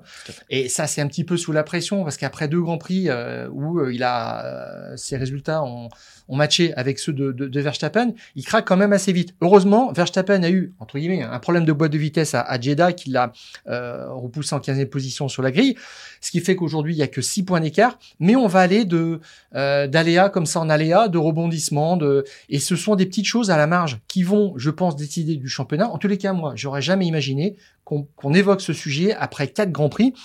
Et 0.50 0.70
ça 0.70 0.88
c'est 0.88 1.02
un 1.02 1.08
petit 1.08 1.24
peu 1.24 1.38
sous 1.38 1.52
la 1.52 1.64
pression 1.64 2.04
parce 2.04 2.18
qu'après 2.18 2.48
deux 2.48 2.62
grands 2.62 2.78
prix 2.78 3.10
euh, 3.10 3.48
où 3.52 3.80
euh, 3.80 3.94
il 3.94 4.04
a 4.04 4.46
euh, 4.46 4.98
ses 4.98 5.18
résultats 5.18 5.64
ont, 5.64 5.90
ont, 6.28 6.36
matché 6.36 6.74
avec 6.76 7.00
ceux 7.00 7.14
de, 7.14 7.32
de, 7.32 7.48
de, 7.48 7.62
Verstappen, 7.62 8.14
il 8.36 8.46
craque 8.46 8.68
quand 8.68 8.78
même 8.78 8.94
assez 8.94 9.14
vite. 9.14 9.36
Heureusement, 9.42 9.92
Verstappen 9.92 10.44
a 10.44 10.50
eu 10.50 10.74
entre 10.80 10.98
guillemets 10.98 11.24
un 11.24 11.40
problème 11.40 11.66
de 11.66 11.74
boîte 11.74 11.92
de 11.92 11.98
vitesse 11.98 12.34
à, 12.34 12.42
à 12.42 12.60
Jeddah 12.60 12.94
qui 12.94 13.10
l'a 13.10 13.32
repoussé 13.66 14.56
en 14.56 14.60
15e 14.60 14.86
position 14.88 15.28
sur 15.28 15.42
la 15.42 15.52
grille, 15.52 15.76
ce 16.22 16.32
qui 16.32 16.40
fait 16.40 16.56
qu'aujourd'hui 16.56 16.94
il 16.94 16.98
y 16.98 17.04
a 17.04 17.08
que 17.08 17.22
6 17.22 17.44
points 17.44 17.60
d'écart, 17.60 17.98
mais 18.20 18.36
on 18.36 18.48
va 18.48 18.60
aller 18.60 18.86
de 18.86 19.20
euh, 19.56 19.88
d'aléas 19.88 20.30
comme 20.30 20.46
ça 20.46 20.60
en 20.60 20.70
aléas, 20.70 21.08
de 21.08 21.18
rebondissements, 21.18 21.98
de 21.98 22.24
et 22.50 22.60
ce 22.60 22.76
sont 22.76 22.96
des 22.96 23.06
petites 23.06 23.26
choses 23.26 23.52
à 23.52 23.58
la 23.58 23.68
marge 23.68 24.00
qui 24.08 24.24
vont, 24.24 24.54
je 24.58 24.70
pense, 24.70 24.96
décider 24.96 25.36
du 25.36 25.48
championnat. 25.48 25.90
En 25.94 26.00
tous 26.00 26.08
les 26.08 26.18
cas, 26.18 26.34
moi, 26.34 26.54
j'aurais 26.56 26.82
jamais 26.82 27.06
imaginé 27.06 27.56
qu'on 27.84 28.34
évoque 28.34 28.62
ce 28.62 28.74
sujet 28.74 29.14
après 29.14 29.48
quatre 29.48 29.72
grands 29.72 29.90
prix. 29.90 30.16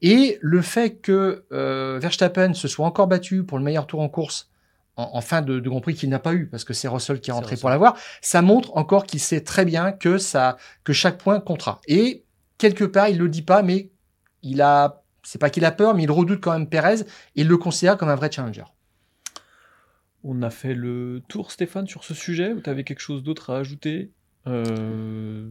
Et 0.00 0.38
le 0.40 0.62
fait 0.62 1.02
que 1.02 1.44
euh, 1.52 1.98
Verstappen 2.00 2.54
se 2.54 2.66
soit 2.66 2.86
encore 2.86 3.08
battu 3.08 3.44
pour 3.44 3.58
le 3.58 3.64
meilleur 3.64 3.86
tour 3.86 4.00
en 4.00 4.08
course 4.08 4.48
en, 4.96 5.20
fin 5.20 5.42
de, 5.42 5.60
Grand 5.60 5.82
Prix 5.82 5.94
qu'il 5.94 6.08
n'a 6.08 6.18
pas 6.18 6.32
eu 6.32 6.46
parce 6.46 6.64
que 6.64 6.72
c'est 6.72 6.88
Russell 6.88 7.20
qui 7.20 7.28
est 7.28 7.32
rentré 7.32 7.56
pour 7.56 7.68
l'avoir. 7.68 7.94
Ça 8.22 8.40
montre 8.40 8.74
encore 8.74 9.04
qu'il 9.04 9.20
sait 9.20 9.42
très 9.42 9.66
bien 9.66 9.92
que 9.92 10.16
ça, 10.16 10.56
que 10.82 10.94
chaque 10.94 11.18
point 11.18 11.40
comptera. 11.40 11.82
Et 11.86 12.24
quelque 12.56 12.84
part, 12.84 13.08
il 13.08 13.18
le 13.18 13.28
dit 13.28 13.42
pas, 13.42 13.62
mais 13.62 13.90
il 14.42 14.62
a, 14.62 15.02
c'est 15.22 15.38
pas 15.38 15.50
qu'il 15.50 15.66
a 15.66 15.72
peur, 15.72 15.94
mais 15.94 16.04
il 16.04 16.10
redoute 16.10 16.40
quand 16.40 16.52
même 16.52 16.68
Perez 16.68 17.00
et 17.00 17.42
il 17.42 17.48
le 17.48 17.58
considère 17.58 17.98
comme 17.98 18.08
un 18.08 18.16
vrai 18.16 18.32
challenger. 18.32 18.64
On 20.24 20.40
a 20.40 20.48
fait 20.48 20.74
le 20.74 21.20
tour, 21.28 21.50
Stéphane, 21.50 21.86
sur 21.86 22.02
ce 22.02 22.14
sujet 22.14 22.54
tu 22.64 22.70
avais 22.70 22.84
quelque 22.84 23.00
chose 23.00 23.22
d'autre 23.22 23.50
à 23.50 23.58
ajouter? 23.58 24.10
Euh, 24.46 25.46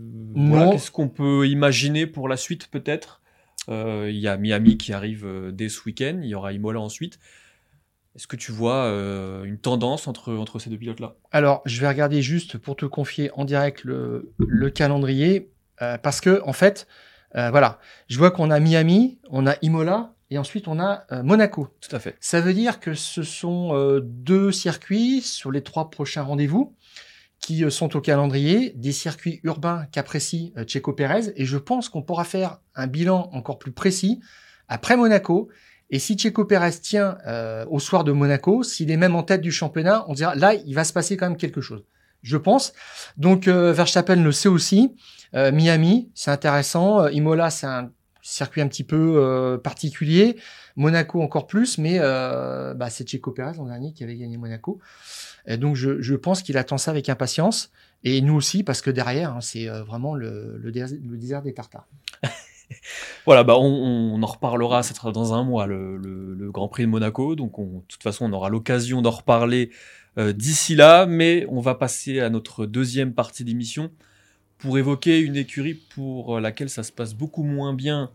Qu'est-ce 0.71 0.91
qu'on 0.91 1.09
peut 1.09 1.47
imaginer 1.47 2.07
pour 2.07 2.27
la 2.27 2.37
suite, 2.37 2.67
peut-être? 2.67 3.21
Euh, 3.69 4.09
Il 4.09 4.17
y 4.17 4.27
a 4.27 4.37
Miami 4.37 4.77
qui 4.77 4.91
arrive 4.93 5.25
euh, 5.25 5.51
dès 5.51 5.69
ce 5.69 5.81
week-end, 5.85 6.19
il 6.21 6.29
y 6.29 6.35
aura 6.35 6.53
Imola 6.53 6.79
ensuite. 6.79 7.19
Est-ce 8.15 8.27
que 8.27 8.35
tu 8.35 8.51
vois 8.51 8.85
euh, 8.85 9.43
une 9.43 9.57
tendance 9.57 10.07
entre, 10.07 10.33
entre 10.33 10.59
ces 10.59 10.69
deux 10.69 10.77
pilotes-là? 10.77 11.15
Alors, 11.31 11.61
je 11.65 11.79
vais 11.79 11.87
regarder 11.87 12.21
juste 12.21 12.57
pour 12.57 12.75
te 12.75 12.85
confier 12.85 13.31
en 13.35 13.45
direct 13.45 13.83
le, 13.83 14.33
le 14.37 14.69
calendrier, 14.69 15.51
parce 16.03 16.21
que 16.21 16.41
en 16.45 16.53
fait, 16.53 16.87
voilà, 17.33 17.79
je 18.07 18.17
vois 18.17 18.29
qu'on 18.29 18.51
a 18.51 18.59
Miami, 18.59 19.17
on 19.29 19.47
a 19.47 19.55
Imola, 19.61 20.13
et 20.29 20.37
ensuite 20.37 20.67
on 20.67 20.79
a 20.79 21.05
Monaco. 21.23 21.69
Tout 21.81 21.95
à 21.95 21.99
fait. 21.99 22.15
Ça 22.19 22.41
veut 22.41 22.53
dire 22.53 22.79
que 22.79 22.93
ce 22.93 23.23
sont 23.23 23.99
deux 24.03 24.51
circuits 24.51 25.21
sur 25.21 25.51
les 25.51 25.61
trois 25.61 25.89
prochains 25.89 26.23
rendez-vous 26.23 26.75
qui 27.41 27.69
sont 27.71 27.95
au 27.95 28.01
calendrier, 28.01 28.71
des 28.75 28.91
circuits 28.91 29.39
urbains 29.43 29.87
qu'apprécie 29.91 30.53
Checo 30.67 30.93
Pérez, 30.93 31.33
et 31.35 31.45
je 31.45 31.57
pense 31.57 31.89
qu'on 31.89 32.03
pourra 32.03 32.23
faire 32.23 32.59
un 32.75 32.87
bilan 32.87 33.29
encore 33.33 33.57
plus 33.57 33.71
précis 33.71 34.21
après 34.67 34.95
Monaco 34.95 35.49
et 35.91 35.99
si 35.99 36.17
Checo 36.17 36.45
Pérez 36.45 36.71
tient 36.81 37.17
euh, 37.27 37.65
au 37.69 37.79
soir 37.79 38.05
de 38.05 38.13
Monaco, 38.13 38.63
s'il 38.63 38.89
est 38.91 38.97
même 38.97 39.15
en 39.15 39.23
tête 39.23 39.41
du 39.41 39.51
championnat, 39.51 40.05
on 40.07 40.13
dira 40.13 40.33
là, 40.35 40.53
il 40.53 40.73
va 40.73 40.85
se 40.85 40.93
passer 40.93 41.17
quand 41.17 41.27
même 41.27 41.37
quelque 41.37 41.59
chose. 41.59 41.83
Je 42.23 42.37
pense. 42.37 42.73
Donc 43.17 43.47
euh, 43.47 43.73
Verstappen 43.73 44.15
le 44.15 44.31
sait 44.31 44.47
aussi. 44.47 44.95
Euh, 45.35 45.51
Miami, 45.51 46.09
c'est 46.15 46.31
intéressant. 46.31 47.01
Euh, 47.01 47.11
Imola, 47.11 47.49
c'est 47.49 47.67
un 47.67 47.91
circuit 48.21 48.61
un 48.61 48.67
petit 48.67 48.83
peu 48.83 49.59
particulier. 49.63 50.37
Monaco 50.75 51.21
encore 51.21 51.47
plus, 51.47 51.79
mais 51.79 51.97
bah, 51.97 52.89
c'est 52.91 53.09
Checo 53.09 53.31
Pérez 53.31 53.57
l'an 53.57 53.65
dernier 53.65 53.93
qui 53.93 54.03
avait 54.03 54.15
gagné 54.15 54.37
Monaco. 54.37 54.79
Donc 55.47 55.75
je, 55.75 56.15
pense 56.15 56.41
qu'il 56.43 56.57
attend 56.57 56.77
ça 56.77 56.91
avec 56.91 57.09
impatience. 57.09 57.71
Et 58.03 58.21
nous 58.21 58.33
aussi, 58.33 58.63
parce 58.63 58.81
que 58.81 58.89
derrière, 58.89 59.35
hein, 59.35 59.41
c'est 59.41 59.67
vraiment 59.67 60.15
le, 60.15 60.59
désert 60.71 61.41
des 61.41 61.53
Tartares. 61.53 61.87
voilà, 63.25 63.43
bah 63.43 63.55
on, 63.57 64.21
en 64.21 64.25
reparlera, 64.25 64.81
ça 64.83 64.95
sera 64.95 65.11
dans 65.11 65.33
un 65.33 65.43
mois, 65.43 65.67
le, 65.67 66.49
Grand 66.51 66.67
Prix 66.67 66.83
de 66.83 66.87
Monaco. 66.87 67.35
Donc, 67.35 67.59
de 67.59 67.81
toute 67.87 68.03
façon, 68.03 68.25
on 68.25 68.33
aura 68.33 68.49
l'occasion 68.49 69.01
d'en 69.01 69.11
reparler 69.11 69.71
euh, 70.17 70.33
d'ici 70.33 70.75
là. 70.75 71.05
Mais 71.05 71.45
on 71.49 71.59
va 71.59 71.75
passer 71.75 72.19
à 72.19 72.29
notre 72.29 72.65
deuxième 72.65 73.13
partie 73.13 73.43
d'émission 73.43 73.91
pour 74.57 74.77
évoquer 74.77 75.19
une 75.19 75.35
écurie 75.35 75.73
pour 75.73 76.39
laquelle 76.39 76.69
ça 76.69 76.83
se 76.83 76.91
passe 76.91 77.13
beaucoup 77.13 77.43
moins 77.43 77.73
bien 77.73 78.11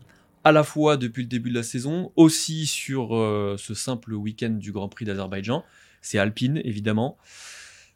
à 0.47 0.53
la 0.53 0.63
fois 0.63 0.95
depuis 0.95 1.23
le 1.23 1.27
début 1.27 1.49
de 1.49 1.55
la 1.55 1.63
saison, 1.63 2.13
aussi 2.15 2.67
sur 2.67 3.17
euh, 3.17 3.57
ce 3.57 3.73
simple 3.73 4.13
week-end 4.13 4.51
du 4.51 4.71
Grand 4.71 4.87
Prix 4.87 5.03
d'Azerbaïdjan. 5.03 5.65
C'est 6.01 6.19
Alpine, 6.19 6.61
évidemment. 6.63 7.17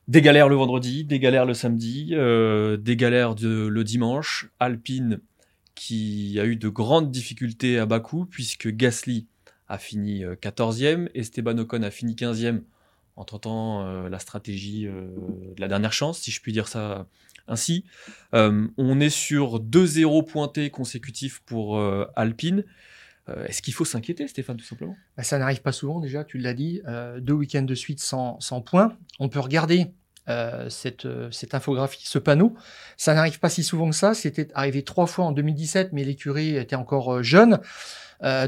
Des 0.07 0.21
galères 0.21 0.49
le 0.49 0.55
vendredi, 0.55 1.05
des 1.05 1.19
galères 1.19 1.45
le 1.45 1.53
samedi, 1.53 2.09
euh, 2.11 2.75
des 2.75 2.95
galères 2.95 3.35
le 3.39 3.83
dimanche. 3.83 4.49
Alpine 4.59 5.21
qui 5.75 6.37
a 6.39 6.45
eu 6.45 6.57
de 6.57 6.69
grandes 6.69 7.11
difficultés 7.11 7.79
à 7.79 7.85
Bakou, 7.85 8.25
puisque 8.25 8.67
Gasly 8.67 9.27
a 9.67 9.77
fini 9.77 10.23
14e, 10.23 11.05
euh, 11.05 11.07
Esteban 11.15 11.57
Ocon 11.59 11.83
a 11.83 11.91
fini 11.91 12.15
15e, 12.15 12.61
en 13.15 13.23
tentant 13.23 13.85
euh, 13.85 14.09
la 14.09 14.19
stratégie 14.19 14.83
de 14.83 15.59
la 15.59 15.67
dernière 15.67 15.93
chance, 15.93 16.19
si 16.19 16.31
je 16.31 16.41
puis 16.41 16.51
dire 16.51 16.67
ça 16.67 17.07
ainsi. 17.47 17.85
on 18.33 18.99
est 18.99 19.09
sur 19.09 19.59
2-0 19.61 20.25
pointés 20.25 20.69
consécutifs 20.71 21.41
pour 21.45 21.81
Alpine. 22.15 22.65
Est-ce 23.47 23.61
qu'il 23.61 23.73
faut 23.73 23.85
s'inquiéter, 23.85 24.27
Stéphane, 24.27 24.57
tout 24.57 24.65
simplement? 24.65 24.95
Bah, 25.15 25.23
Ça 25.23 25.37
n'arrive 25.37 25.61
pas 25.61 25.71
souvent 25.71 25.99
déjà, 25.99 26.23
tu 26.23 26.37
l'as 26.37 26.53
dit. 26.53 26.81
deux 27.19 27.33
week-ends 27.33 27.61
de 27.61 27.75
suite 27.75 27.99
sans, 27.99 28.39
points. 28.65 28.97
On 29.19 29.29
peut 29.29 29.39
regarder 29.39 29.93
euh, 30.29 30.69
cette, 30.69 31.05
euh, 31.05 31.31
infographie, 31.51 32.07
ce 32.07 32.19
panneau. 32.19 32.53
Ça 32.95 33.15
n'arrive 33.15 33.39
pas 33.39 33.49
si 33.49 33.63
souvent 33.63 33.89
que 33.89 33.95
ça. 33.95 34.13
C'était 34.13 34.49
arrivé 34.53 34.83
trois 34.83 35.07
fois 35.07 35.25
en 35.25 35.31
2017, 35.31 35.93
mais 35.93 36.03
l'écurie 36.03 36.57
était 36.57 36.75
encore 36.75 37.15
euh, 37.15 37.23
jeune. 37.23 37.59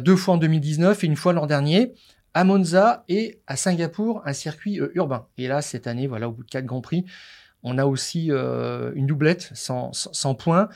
deux 0.02 0.16
fois 0.16 0.36
en 0.36 0.38
2019 0.38 1.04
et 1.04 1.08
une 1.08 1.16
fois 1.16 1.34
l'an 1.34 1.48
dernier 1.48 1.94
à 2.36 2.44
Monza 2.44 3.04
et 3.10 3.42
à 3.48 3.56
Singapour, 3.56 4.22
un 4.26 4.34
circuit 4.34 4.80
urbain. 4.94 5.28
Et 5.38 5.48
là, 5.48 5.62
cette 5.62 5.88
année, 5.88 6.06
voilà, 6.06 6.30
au 6.30 6.32
bout 6.32 6.44
de 6.44 6.50
quatre 6.50 6.66
grands 6.66 6.82
prix, 6.82 7.06
on 7.64 7.78
a 7.78 7.86
aussi 7.86 8.30
une 8.30 9.08
doublette 9.08 9.52
sans 9.54 10.36
points. 10.36 10.70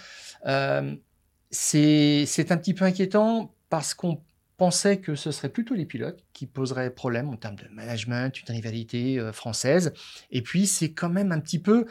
c'est 1.52 2.52
un 2.52 2.58
petit 2.58 2.74
peu 2.74 2.86
inquiétant 2.86 3.54
parce 3.70 3.94
qu'on 3.94 4.22
pensait 4.58 4.98
que 4.98 5.16
ce 5.16 5.32
serait 5.32 5.50
plutôt 5.50 5.76
les 5.76 5.86
pilotes 5.86 6.24
qui 6.34 6.48
poseraient 6.48 6.90
problème 6.90 7.30
en 7.30 7.36
termes 7.36 7.56
de 7.56 7.68
management, 7.72 8.42
une 8.42 8.56
rivalité 8.56 9.20
euh, 9.20 9.32
française. 9.32 9.94
Et 10.32 10.42
puis, 10.42 10.66
c'est 10.66 10.92
quand 10.92 11.10
même 11.10 11.32
un 11.32 11.40
petit 11.40 11.60
peu, 11.60 11.86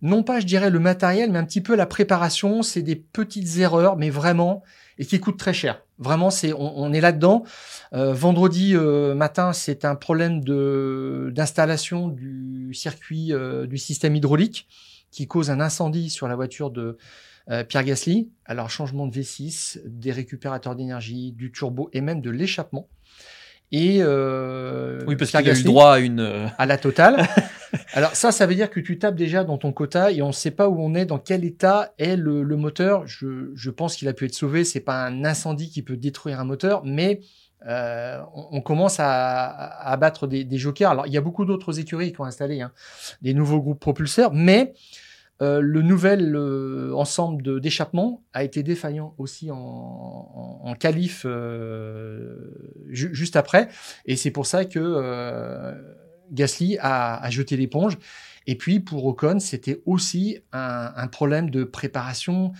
non 0.00 0.22
pas, 0.22 0.38
je 0.40 0.46
dirais, 0.46 0.70
le 0.70 0.78
matériel, 0.78 1.32
mais 1.32 1.38
un 1.38 1.44
petit 1.44 1.60
peu 1.60 1.74
la 1.74 1.86
préparation. 1.86 2.62
C'est 2.62 2.82
des 2.82 2.96
petites 2.96 3.58
erreurs, 3.58 3.96
mais 3.96 4.10
vraiment, 4.10 4.62
et 4.98 5.04
qui 5.04 5.18
coûtent 5.18 5.38
très 5.38 5.54
cher. 5.54 5.82
Vraiment, 5.98 6.30
c'est, 6.30 6.52
on, 6.52 6.92
est 6.92 7.00
là-dedans. 7.00 7.44
Euh, 7.92 8.12
vendredi 8.12 8.74
euh, 8.74 9.14
matin, 9.14 9.52
c'est 9.52 9.84
un 9.84 9.94
problème 9.94 10.42
de 10.42 11.30
d'installation 11.32 12.08
du 12.08 12.72
circuit 12.74 13.32
du 13.68 13.78
système 13.78 14.16
hydraulique 14.16 14.68
qui 15.14 15.28
cause 15.28 15.50
un 15.50 15.60
incendie 15.60 16.10
sur 16.10 16.26
la 16.26 16.34
voiture 16.34 16.70
de 16.70 16.98
euh, 17.48 17.62
Pierre 17.62 17.84
Gasly, 17.84 18.30
alors 18.46 18.68
changement 18.68 19.06
de 19.06 19.14
V6, 19.14 19.80
des 19.86 20.10
récupérateurs 20.10 20.74
d'énergie, 20.74 21.30
du 21.30 21.52
turbo 21.52 21.88
et 21.92 22.00
même 22.00 22.20
de 22.20 22.30
l'échappement. 22.30 22.88
Et 23.70 23.98
euh, 24.00 25.00
oui, 25.06 25.14
parce 25.16 25.30
qu'il 25.30 25.48
a 25.48 25.58
eu 25.58 25.62
droit 25.62 25.92
à 25.92 25.98
une 26.00 26.20
euh, 26.20 26.46
à 26.58 26.66
la 26.66 26.78
totale. 26.78 27.28
Alors 27.92 28.14
ça, 28.16 28.32
ça 28.32 28.46
veut 28.46 28.54
dire 28.56 28.70
que 28.70 28.80
tu 28.80 28.98
tapes 28.98 29.14
déjà 29.14 29.44
dans 29.44 29.56
ton 29.56 29.72
quota 29.72 30.10
et 30.10 30.20
on 30.20 30.28
ne 30.28 30.32
sait 30.32 30.50
pas 30.50 30.68
où 30.68 30.80
on 30.80 30.94
est, 30.94 31.06
dans 31.06 31.18
quel 31.18 31.44
état 31.44 31.92
est 31.98 32.16
le, 32.16 32.44
moteur. 32.56 33.06
Je, 33.06 33.52
je 33.54 33.70
pense 33.70 33.96
qu'il 33.96 34.08
a 34.08 34.12
pu 34.12 34.26
être 34.26 34.34
sauvé. 34.34 34.64
C'est 34.64 34.80
pas 34.80 35.04
un 35.04 35.24
incendie 35.24 35.70
qui 35.70 35.82
peut 35.82 35.96
détruire 35.96 36.40
un 36.40 36.44
moteur, 36.44 36.82
mais 36.84 37.20
euh, 37.66 38.20
on, 38.34 38.60
commence 38.60 39.00
à, 39.00 39.46
à 39.46 39.92
abattre 39.92 40.26
des, 40.26 40.58
jokers. 40.58 40.90
Alors 40.90 41.06
il 41.06 41.12
y 41.12 41.16
a 41.16 41.20
beaucoup 41.20 41.44
d'autres 41.44 41.80
écuries 41.80 42.12
qui 42.12 42.20
ont 42.20 42.24
installé 42.24 42.60
hein, 42.60 42.72
des 43.22 43.32
nouveaux 43.32 43.60
groupes 43.60 43.80
propulseurs, 43.80 44.32
mais 44.34 44.74
euh, 45.42 45.60
le 45.60 45.82
nouvel 45.82 46.36
euh, 46.36 46.92
ensemble 46.94 47.60
d'échappement 47.60 48.22
a 48.34 48.44
été 48.44 48.62
défaillant 48.62 49.14
aussi 49.18 49.50
en, 49.50 49.56
en, 49.56 50.74
qualif 50.74 51.26
juste 52.88 53.36
après. 53.36 53.68
Et 54.04 54.16
c'est 54.16 54.30
pour 54.30 54.46
ça 54.46 54.64
que 54.64 55.74
Gasly 56.30 56.78
a, 56.80 57.28
jeté 57.30 57.56
l'éponge. 57.56 57.98
Et 58.46 58.56
puis 58.56 58.80
pour 58.80 59.06
Ocon, 59.06 59.40
c'était 59.40 59.80
aussi 59.86 60.38
un, 60.52 61.06
problème 61.08 61.48
de 61.48 61.64
préparation, 61.64 62.52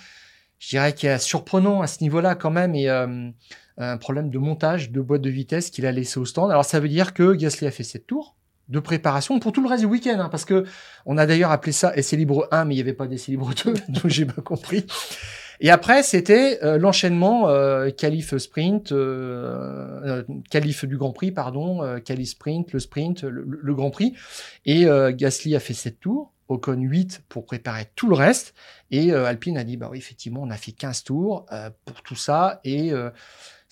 je 0.64 0.70
dirais 0.70 0.94
qu'il 0.94 1.10
est 1.10 1.18
surprenant 1.18 1.82
à 1.82 1.86
ce 1.86 2.02
niveau-là 2.02 2.34
quand 2.34 2.50
même, 2.50 2.74
et 2.74 2.88
un 2.88 3.98
problème 3.98 4.30
de 4.30 4.38
montage 4.38 4.90
de 4.90 5.00
boîte 5.00 5.20
de 5.20 5.30
vitesse 5.30 5.70
qu'il 5.70 5.84
a 5.84 5.92
laissé 5.92 6.18
au 6.18 6.24
stand. 6.24 6.50
Alors 6.50 6.64
ça 6.64 6.80
veut 6.80 6.88
dire 6.88 7.12
que 7.12 7.34
Gasly 7.34 7.66
a 7.66 7.70
fait 7.70 7.82
7 7.82 8.06
tours, 8.06 8.36
de 8.68 8.80
préparation 8.80 9.38
pour 9.40 9.52
tout 9.52 9.62
le 9.62 9.68
reste 9.68 9.82
du 9.82 9.88
week-end, 9.90 10.18
hein, 10.18 10.28
parce 10.30 10.44
que 10.44 10.64
on 11.04 11.18
a 11.18 11.26
d'ailleurs 11.26 11.50
appelé 11.50 11.72
ça 11.72 11.94
essai 11.96 12.16
libre 12.16 12.48
1, 12.50 12.64
mais 12.64 12.74
il 12.74 12.76
n'y 12.78 12.82
avait 12.82 12.94
pas 12.94 13.06
d'essai 13.06 13.32
libre 13.32 13.52
2, 13.64 13.74
donc 13.88 14.06
j'ai 14.06 14.24
pas 14.24 14.40
compris. 14.40 14.86
Et 15.60 15.70
après, 15.70 16.02
c'était 16.02 16.58
euh, 16.62 16.78
l'enchaînement 16.78 17.48
euh, 17.48 17.90
qualif 17.90 18.36
sprint, 18.36 18.90
euh, 18.92 20.24
qualif 20.50 20.84
du 20.84 20.96
Grand 20.96 21.12
Prix, 21.12 21.30
pardon, 21.30 21.82
euh, 21.82 22.00
qualif 22.00 22.30
sprint, 22.30 22.72
le 22.72 22.80
sprint, 22.80 23.22
le, 23.22 23.74
Grand 23.74 23.90
Prix. 23.90 24.14
Et 24.66 24.86
Gasly 25.12 25.54
a 25.54 25.60
fait 25.60 25.74
7 25.74 26.00
tours, 26.00 26.32
Ocon 26.48 26.80
8 26.80 27.22
pour 27.28 27.46
préparer 27.46 27.86
tout 27.94 28.08
le 28.08 28.14
reste. 28.14 28.54
Et 28.90 29.12
Alpine 29.12 29.58
a 29.58 29.64
dit, 29.64 29.76
bah 29.76 29.88
oui, 29.90 29.98
effectivement, 29.98 30.42
on 30.42 30.50
a 30.50 30.56
fait 30.56 30.72
15 30.72 31.04
tours 31.04 31.46
pour 31.84 32.02
tout 32.02 32.16
ça. 32.16 32.60
Et 32.64 32.92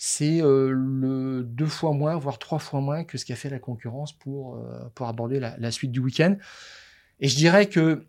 c'est 0.05 0.41
euh, 0.41 0.69
le 0.69 1.43
deux 1.43 1.65
fois 1.65 1.93
moins, 1.93 2.17
voire 2.17 2.37
trois 2.37 2.59
fois 2.59 2.81
moins 2.81 3.05
que 3.05 3.17
ce 3.17 3.23
qu'a 3.23 3.37
fait 3.37 3.49
la 3.49 3.59
concurrence 3.59 4.11
pour, 4.11 4.57
euh, 4.57 4.91
pour 4.95 5.07
aborder 5.07 5.39
la, 5.39 5.71
suite 5.71 5.93
du 5.93 6.01
week-end. 6.01 6.35
Et 7.21 7.29
je 7.29 7.37
dirais 7.37 7.67
que 7.67 8.05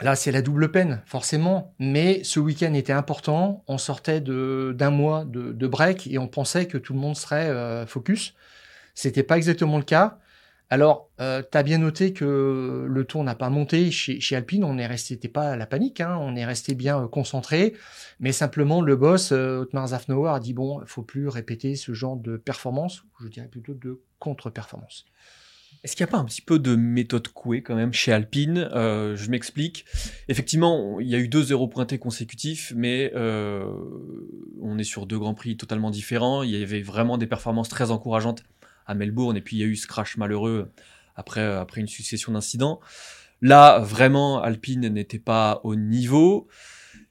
là, 0.00 0.16
c'est 0.16 0.32
la 0.32 0.42
double 0.42 0.72
peine, 0.72 1.02
forcément, 1.06 1.76
mais 1.78 2.24
ce 2.24 2.40
week-end 2.40 2.74
était 2.74 2.92
important. 2.92 3.62
On 3.68 3.78
sortait 3.78 4.20
d'un 4.20 4.90
mois 4.90 5.24
de, 5.24 5.52
de, 5.52 5.66
break 5.68 6.08
et 6.08 6.18
on 6.18 6.26
pensait 6.26 6.66
que 6.66 6.76
tout 6.76 6.92
le 6.92 6.98
monde 6.98 7.14
serait 7.14 7.50
euh, 7.50 7.86
focus. 7.86 8.34
C'était 8.96 9.22
pas 9.22 9.36
exactement 9.36 9.78
le 9.78 9.84
cas. 9.84 10.18
Alors, 10.68 11.10
euh, 11.20 11.42
tu 11.48 11.56
as 11.56 11.62
bien 11.62 11.78
noté 11.78 12.12
que 12.12 12.86
le 12.88 13.04
tour 13.04 13.22
n'a 13.22 13.36
pas 13.36 13.50
monté 13.50 13.92
chez, 13.92 14.36
Alpine, 14.36 14.64
on 14.64 14.78
est 14.78 14.86
resté, 14.86 15.16
pas 15.28 15.56
la 15.56 15.66
panique, 15.66 16.00
hein, 16.00 16.18
on 16.20 16.34
est 16.34 16.44
resté 16.44 16.74
bien 16.74 17.02
euh, 17.02 17.08
concentré, 17.08 17.74
mais 18.18 18.32
simplement 18.32 18.80
le 18.80 18.96
boss, 18.96 19.30
euh, 19.30 19.60
Otmar 19.60 19.88
Zafnauer, 19.88 20.34
a 20.34 20.40
dit 20.40 20.54
bon, 20.54 20.82
faut 20.86 21.02
plus 21.02 21.28
répéter 21.28 21.76
ce 21.76 21.94
genre 21.94 22.16
de 22.16 22.36
performance, 22.36 23.02
ou 23.02 23.24
je 23.24 23.28
dirais 23.28 23.48
plutôt 23.48 23.74
de 23.74 24.00
contre-performance. 24.18 25.04
Est-ce 25.86 25.94
qu'il 25.94 26.04
n'y 26.04 26.10
a 26.10 26.12
pas 26.12 26.18
un 26.18 26.24
petit 26.24 26.42
peu 26.42 26.58
de 26.58 26.74
méthode 26.74 27.28
couée 27.28 27.62
quand 27.62 27.76
même 27.76 27.92
chez 27.92 28.12
Alpine? 28.12 28.68
Euh, 28.72 29.14
Je 29.14 29.30
m'explique. 29.30 29.84
Effectivement, 30.26 30.98
il 30.98 31.06
y 31.06 31.14
a 31.14 31.18
eu 31.18 31.28
deux 31.28 31.44
zéros 31.44 31.68
pointés 31.68 31.98
consécutifs, 31.98 32.72
mais 32.74 33.12
euh, 33.14 33.70
on 34.60 34.78
est 34.78 34.84
sur 34.84 35.06
deux 35.06 35.18
grands 35.18 35.34
prix 35.34 35.56
totalement 35.56 35.92
différents. 35.92 36.42
Il 36.42 36.50
y 36.50 36.60
avait 36.60 36.82
vraiment 36.82 37.18
des 37.18 37.28
performances 37.28 37.68
très 37.68 37.92
encourageantes 37.92 38.42
à 38.86 38.94
Melbourne, 38.94 39.36
et 39.36 39.40
puis 39.40 39.56
il 39.56 39.60
y 39.60 39.62
a 39.62 39.66
eu 39.66 39.76
ce 39.76 39.86
crash 39.86 40.16
malheureux 40.16 40.70
après, 41.16 41.42
après 41.42 41.80
une 41.80 41.88
succession 41.88 42.32
d'incidents. 42.32 42.80
Là, 43.42 43.78
vraiment, 43.80 44.40
Alpine 44.42 44.88
n'était 44.88 45.18
pas 45.18 45.60
au 45.64 45.74
niveau. 45.74 46.48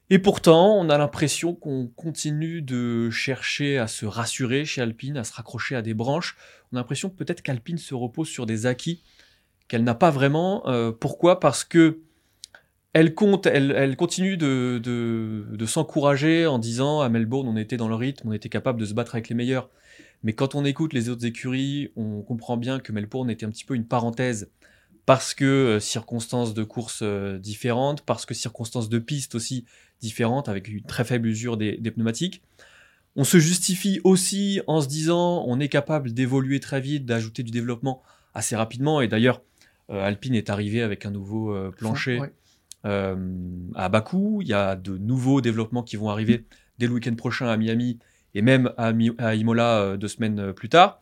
Et 0.09 0.19
pourtant, 0.19 0.75
on 0.77 0.89
a 0.89 0.97
l'impression 0.97 1.55
qu'on 1.55 1.87
continue 1.87 2.61
de 2.61 3.09
chercher 3.09 3.77
à 3.79 3.87
se 3.87 4.05
rassurer 4.05 4.65
chez 4.65 4.81
Alpine, 4.81 5.17
à 5.17 5.23
se 5.23 5.33
raccrocher 5.33 5.75
à 5.75 5.81
des 5.81 5.93
branches. 5.93 6.37
On 6.71 6.77
a 6.77 6.79
l'impression 6.79 7.09
peut-être 7.09 7.41
qu'Alpine 7.41 7.77
se 7.77 7.95
repose 7.95 8.27
sur 8.27 8.45
des 8.45 8.65
acquis 8.65 9.03
qu'elle 9.67 9.83
n'a 9.83 9.95
pas 9.95 10.11
vraiment. 10.11 10.67
Euh, 10.67 10.91
pourquoi? 10.91 11.39
Parce 11.39 11.63
que 11.63 12.01
elle 12.93 13.13
compte, 13.13 13.45
elle, 13.45 13.97
continue 13.97 14.37
de, 14.37 14.79
de 14.79 15.65
s'encourager 15.65 16.45
en 16.45 16.59
disant 16.59 17.01
à 17.01 17.09
Melbourne, 17.09 17.47
on 17.49 17.57
était 17.57 17.75
dans 17.75 17.89
le 17.89 17.95
rythme, 17.95 18.29
on 18.29 18.31
était 18.31 18.47
capable 18.47 18.79
de 18.79 18.85
se 18.85 18.93
battre 18.93 19.15
avec 19.15 19.27
les 19.27 19.35
meilleurs. 19.35 19.69
Mais 20.23 20.33
quand 20.33 20.55
on 20.55 20.65
écoute 20.65 20.93
les 20.93 21.09
autres 21.09 21.25
écuries, 21.25 21.91
on 21.95 22.21
comprend 22.21 22.57
bien 22.57 22.79
que 22.79 22.91
Melbourne 22.91 23.29
était 23.29 23.45
un 23.45 23.49
petit 23.49 23.65
peu 23.65 23.75
une 23.75 23.85
parenthèse 23.85 24.49
parce 25.05 25.33
que 25.33 25.45
euh, 25.45 25.79
circonstances 25.79 26.53
de 26.53 26.63
course 26.63 26.99
euh, 27.03 27.37
différentes, 27.37 28.01
parce 28.01 28.25
que 28.25 28.33
circonstances 28.33 28.89
de 28.89 28.99
piste 28.99 29.35
aussi 29.35 29.65
différentes, 30.01 30.49
avec 30.49 30.67
une 30.67 30.81
très 30.81 31.03
faible 31.03 31.27
usure 31.27 31.57
des, 31.57 31.77
pneumatiques. 31.77 32.41
On 33.15 33.23
se 33.23 33.37
justifie 33.37 34.01
aussi 34.03 34.61
en 34.67 34.81
se 34.81 34.87
disant 34.87 35.45
on 35.47 35.59
est 35.59 35.69
capable 35.69 36.11
d'évoluer 36.11 36.59
très 36.59 36.81
vite, 36.81 37.05
d'ajouter 37.05 37.43
du 37.43 37.51
développement 37.51 38.01
assez 38.33 38.55
rapidement. 38.55 38.99
Et 38.99 39.07
d'ailleurs, 39.07 39.41
euh, 39.89 40.03
Alpine 40.03 40.35
est 40.35 40.49
arrivé 40.49 40.81
avec 40.81 41.05
un 41.05 41.11
nouveau 41.11 41.55
plancher 41.71 42.19
à 42.83 43.89
Bakou. 43.89 44.41
Il 44.41 44.47
y 44.47 44.53
a 44.53 44.75
de 44.75 44.97
nouveaux 44.97 45.39
développements 45.41 45.81
qui 45.81 45.95
vont 45.95 46.09
arriver 46.09 46.45
dès 46.77 46.87
le 46.87 46.93
week-end 46.93 47.15
prochain 47.15 47.47
à 47.47 47.57
Miami 47.57 47.99
et 48.35 48.41
même 48.41 48.71
à, 48.77 48.91
Imola 49.35 49.97
deux 49.97 50.07
semaines 50.07 50.53
plus 50.53 50.69
tard. 50.69 51.01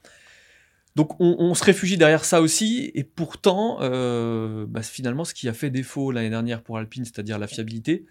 Donc 0.96 1.20
on, 1.20 1.56
se 1.56 1.64
réfugie 1.64 1.98
derrière 1.98 2.24
ça 2.24 2.40
aussi, 2.40 2.92
et 2.94 3.04
pourtant, 3.04 3.80
euh, 3.82 4.66
bah, 4.68 4.84
finalement, 4.84 5.26
ce 5.26 5.34
qui 5.34 5.50
a 5.50 5.54
fait 5.54 5.72
défaut 5.72 6.12
l'année 6.12 6.30
dernière 6.30 6.62
pour 6.62 6.78
Alpine, 6.78 7.04
c'est-à-dire 7.04 7.40
la 7.40 7.48
fiabilité, 7.48 8.06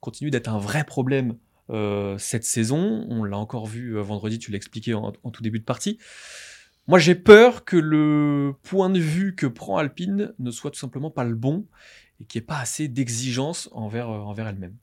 continue 0.00 0.30
d'être 0.30 0.48
un 0.48 0.58
vrai 0.58 0.84
problème 0.84 1.36
euh, 1.70 2.18
cette 2.18 2.44
saison. 2.44 3.06
On 3.08 3.24
l'a 3.24 3.38
encore 3.38 3.66
vu 3.66 3.96
euh, 3.96 4.02
vendredi, 4.02 4.38
tu 4.38 4.50
l'expliquais 4.50 4.92
en, 4.92 5.14
en, 5.22 5.30
tout 5.30 5.42
début 5.42 5.60
de 5.60 5.64
partie. 5.64 5.98
Moi, 6.88 6.98
j'ai 6.98 7.14
peur 7.14 7.64
que 7.64 7.78
le 7.78 8.52
point 8.62 8.90
de 8.90 9.00
vue 9.00 9.34
que 9.34 9.46
prend 9.46 9.78
Alpine 9.78 10.34
ne 10.38 10.50
soit 10.50 10.70
tout 10.70 10.78
simplement 10.78 11.10
pas 11.10 11.24
le 11.24 11.34
bon 11.34 11.66
et 12.20 12.26
qu'il 12.26 12.40
n'y 12.40 12.44
ait 12.44 12.46
pas 12.46 12.58
assez 12.58 12.86
d'exigence 12.86 13.70
envers, 13.72 14.10
envers 14.10 14.46
elle-même. 14.46 14.76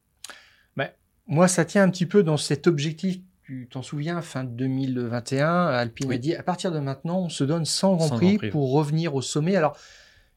Bah, 0.76 0.90
moi, 1.28 1.48
ça 1.48 1.66
tient 1.66 1.84
un 1.84 1.90
petit 1.92 2.08
peu 2.08 2.24
dans 2.24 2.38
cet 2.38 2.66
objectif 2.66 3.20
tu 3.44 3.68
t'en 3.70 3.82
souviens, 3.82 4.22
fin 4.22 4.46
2021, 4.46 5.68
Alpine 5.68 6.12
a 6.12 6.18
dit 6.18 6.34
à 6.34 6.44
partir 6.44 6.72
de 6.72 6.80
maintenant, 6.80 7.24
on 7.24 7.30
se 7.30 7.44
donne 7.44 7.66
100 7.66 7.96
Grands 7.96 8.10
Prix, 8.10 8.38
pour 8.52 8.72
revenir 8.72 9.16
au 9.16 9.22
sommet. 9.22 9.56
Alors, 9.56 9.78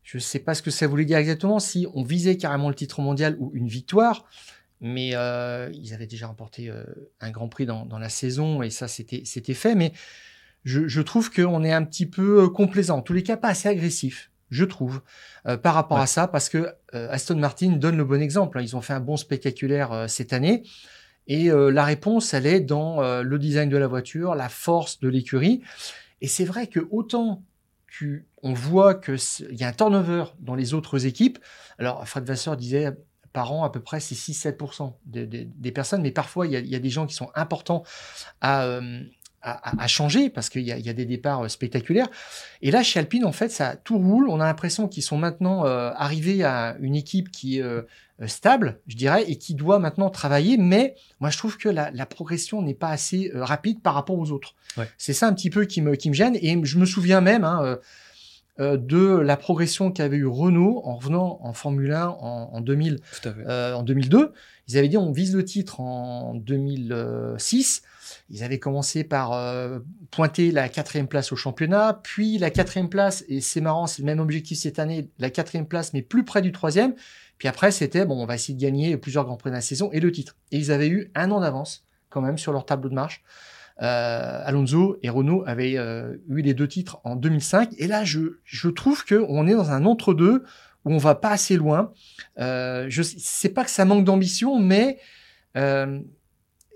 je 0.03 0.19
ne 0.19 0.23
sais 0.23 0.41
pas 0.41 0.55
ce 0.55 0.63
que 0.63 0.71
ça 0.71 0.87
voulait 0.87 1.05
dire 1.05 1.19
exactement, 1.19 1.61
si 1.61 1.87
on 1.95 2.03
visait 2.03 2.37
carrément 2.37 2.69
le 2.69 2.75
titre 2.75 3.01
mondial 3.01 3.37
ou 3.39 3.53
une 3.55 3.69
victoire, 3.69 4.25
mais 4.81 5.11
euh, 5.15 5.71
ils 5.73 5.95
avaient 5.95 6.07
déjà 6.07 6.27
remporté 6.27 6.69
euh, 6.69 6.85
un 7.21 7.31
Grand 7.31 7.49
Prix 7.49 7.67
dans, 7.67 7.87
la 7.99 8.09
saison 8.09 8.63
et 8.63 8.71
ça, 8.71 8.89
c'était 8.89 9.55
fait. 9.55 9.75
Mais 9.77 9.93
je, 10.65 11.01
trouve 11.01 11.33
qu'on 11.33 11.63
est 11.63 11.73
un 11.73 11.85
petit 11.85 12.07
peu 12.07 12.43
euh, 12.43 12.49
complaisant, 12.49 12.99
en 12.99 13.03
tous 13.03 13.13
les 13.13 13.23
cas, 13.23 13.37
pas 13.37 13.49
assez 13.49 13.69
agressif 13.69 14.31
je 14.49 14.65
trouve, 14.65 15.03
par 15.65 15.75
rapport 15.75 15.99
à 15.99 16.07
ça, 16.07 16.29
parce 16.29 16.49
que 16.49 16.69
Aston 16.93 17.35
Martin 17.35 17.71
donne 17.71 17.97
le 17.97 18.05
bon 18.05 18.23
exemple. 18.23 18.61
Hein. 18.61 18.63
Ils 18.63 18.77
ont 18.77 18.81
fait 18.81 18.93
un 18.93 19.01
bon 19.01 19.17
spectaculaire 19.17 20.05
cette 20.09 20.33
année. 20.33 20.63
Et 21.29 21.51
euh, 21.51 21.71
la 21.71 21.85
réponse, 21.85 22.35
elle 22.35 22.47
est 22.47 22.61
dans 22.61 23.03
euh, 23.03 23.23
le 23.23 23.39
design 23.39 23.69
de 23.69 23.77
la 23.77 23.87
voiture, 23.87 24.35
la 24.35 24.49
force 24.49 25.01
de 25.01 25.09
l'écurie. 25.09 25.63
Et 26.21 26.29
c'est 26.29 26.45
vrai 26.45 26.67
que 26.67 26.81
autant 26.91 27.43
tu, 27.89 28.27
on 28.43 28.53
voit 28.53 28.95
qu'il 28.95 29.19
y 29.53 29.65
a 29.65 29.69
un 29.69 29.73
turnover 29.73 30.25
dans 30.41 30.55
les 30.55 30.75
autres 30.75 31.07
équipes. 31.07 31.39
Alors, 31.79 32.07
Fred 32.07 32.25
Vasseur 32.25 32.57
disait 32.57 32.93
par 33.37 33.53
an, 33.53 33.65
à 33.65 33.71
peu 33.71 33.81
près, 33.81 34.01
c'est 34.01 34.15
6-7% 34.15 34.95
des 35.05 35.73
personnes, 35.73 36.01
mais 36.01 36.11
parfois, 36.11 36.47
il 36.47 36.53
y, 36.53 36.75
a, 36.75 36.79
des 36.79 36.89
gens 36.89 37.07
qui 37.07 37.15
sont 37.15 37.31
importants 37.35 37.83
à, 38.41 38.65
euh, 38.65 39.03
à, 39.47 39.87
changer 39.87 40.29
parce 40.29 40.49
qu'il 40.51 40.63
y, 40.63 40.71
y, 40.71 40.89
a 40.89 40.93
des 40.93 41.05
départs 41.07 41.49
spectaculaires. 41.51 42.09
Et 42.63 42.71
là, 42.71 42.83
chez 42.83 42.99
Alpine, 42.99 43.25
en 43.25 43.33
fait, 43.33 43.49
ça 43.49 43.77
tout 43.77 43.99
roule. 43.99 44.29
On 44.29 44.41
a 44.41 44.45
l'impression 44.45 44.89
qu'ils 44.89 45.03
sont 45.03 45.19
maintenant 45.19 45.65
arrivés 45.65 46.43
à 46.45 46.77
une 46.81 46.97
équipe 46.97 47.31
qui 47.31 47.59
est 47.59 47.63
euh, 48.23 48.29
stable, 48.29 48.81
je 48.87 48.97
dirais, 48.97 49.25
et 49.29 49.37
qui 49.37 49.55
doit 49.55 49.79
maintenant 49.79 50.09
travailler. 50.09 50.57
Mais 50.57 50.95
moi, 51.21 51.29
je 51.29 51.37
trouve 51.37 51.59
que 51.59 51.69
la, 51.69 52.07
progression 52.07 52.63
n'est 52.63 52.75
pas 52.75 52.89
assez 52.89 53.31
euh, 53.35 53.45
rapide 53.45 53.83
par 53.83 53.93
rapport 53.93 54.19
aux 54.19 54.31
autres. 54.31 54.55
C'est 54.97 55.13
ça 55.13 55.27
un 55.27 55.35
petit 55.35 55.51
peu 55.51 55.67
qui 55.67 55.83
me, 55.83 55.97
qui 55.97 56.09
me 56.09 56.15
gêne. 56.15 56.37
Et 56.41 56.59
je 56.65 56.79
me 56.79 56.87
souviens 56.87 57.21
même 57.21 57.45
hein, 57.45 57.79
euh, 58.59 58.79
de 58.79 59.19
la 59.19 59.37
progression 59.37 59.91
qu'avait 59.93 60.17
eu 60.17 60.27
Renault 60.27 60.81
en 60.85 60.97
revenant 60.97 61.39
en 61.43 61.53
Formule 61.53 61.93
1 61.93 62.09
en, 62.09 62.51
en 62.55 62.61
2000, 62.63 63.01
en 63.47 63.83
2002. 63.83 64.33
Ils 64.69 64.79
avaient 64.79 64.89
dit 64.89 64.97
on 64.97 65.13
vise 65.13 65.37
le 65.37 65.45
titre 65.45 65.81
en 65.81 66.35
2006. 66.35 67.83
Ils 68.31 68.43
avaient 68.45 68.59
commencé 68.59 69.05
par 69.05 69.39
pointer 70.11 70.51
la 70.51 70.69
quatrième 70.69 71.09
place 71.09 71.33
au 71.33 71.37
championnat, 71.37 72.01
puis 72.03 72.39
la 72.39 72.51
quatrième 72.51 72.89
place, 72.89 73.25
et 73.29 73.41
c'est 73.41 73.61
marrant, 73.61 73.87
c'est 73.87 74.03
le 74.03 74.07
même 74.07 74.21
objectif 74.21 74.59
cette 74.59 74.79
année, 74.79 75.09
la 75.19 75.31
quatrième 75.31 75.67
place, 75.67 75.93
mais 75.93 76.03
plus 76.03 76.25
près 76.25 76.43
du 76.43 76.53
troisième. 76.53 76.95
Puis 77.39 77.49
après, 77.49 77.71
c'était, 77.71 78.05
bon, 78.07 78.23
on 78.23 78.27
va 78.27 78.35
essayer 78.35 78.55
de 78.55 78.61
gagner 78.61 78.97
plusieurs 78.97 79.25
Grands 79.25 79.37
Prix 79.37 79.51
de 79.51 79.57
la 79.57 79.61
saison 79.61 79.91
et 79.93 80.01
le 80.01 80.11
titre. 80.11 80.37
Et 80.53 80.59
ils 80.59 80.73
avaient 80.73 80.89
eu 80.89 81.11
un 81.15 81.31
an 81.31 81.41
d'avance, 81.41 81.85
quand 82.11 82.21
même, 82.21 82.39
sur 82.39 82.53
leur 82.53 82.65
tableau 82.65 82.89
de 82.89 82.95
marche. 82.95 83.23
Euh, 83.83 84.41
Alonso 84.45 84.99
et 85.03 85.11
Renault 85.11 85.45
avaient 85.47 85.77
euh, 85.77 86.17
eu 86.31 86.41
les 86.41 86.55
deux 86.55 86.69
titres 86.69 86.99
en 87.05 87.15
2005. 87.15 87.71
Et 87.79 87.87
là, 87.87 88.05
je, 88.05 88.39
je 88.45 88.69
trouve 88.69 89.05
qu'on 89.05 89.47
est 89.47 89.55
dans 89.55 89.71
un 89.71 89.85
entre-deux 89.85 90.45
où 90.85 90.93
on 90.93 90.99
va 90.99 91.15
pas 91.15 91.31
assez 91.31 91.57
loin. 91.57 91.93
Euh, 92.39 92.87
je 92.89 93.03
sais 93.03 93.51
pas 93.51 93.65
que 93.65 93.71
ça 93.71 93.85
manque 93.85 94.05
d'ambition, 94.05 94.59
mais 94.59 94.99
euh, 95.57 96.01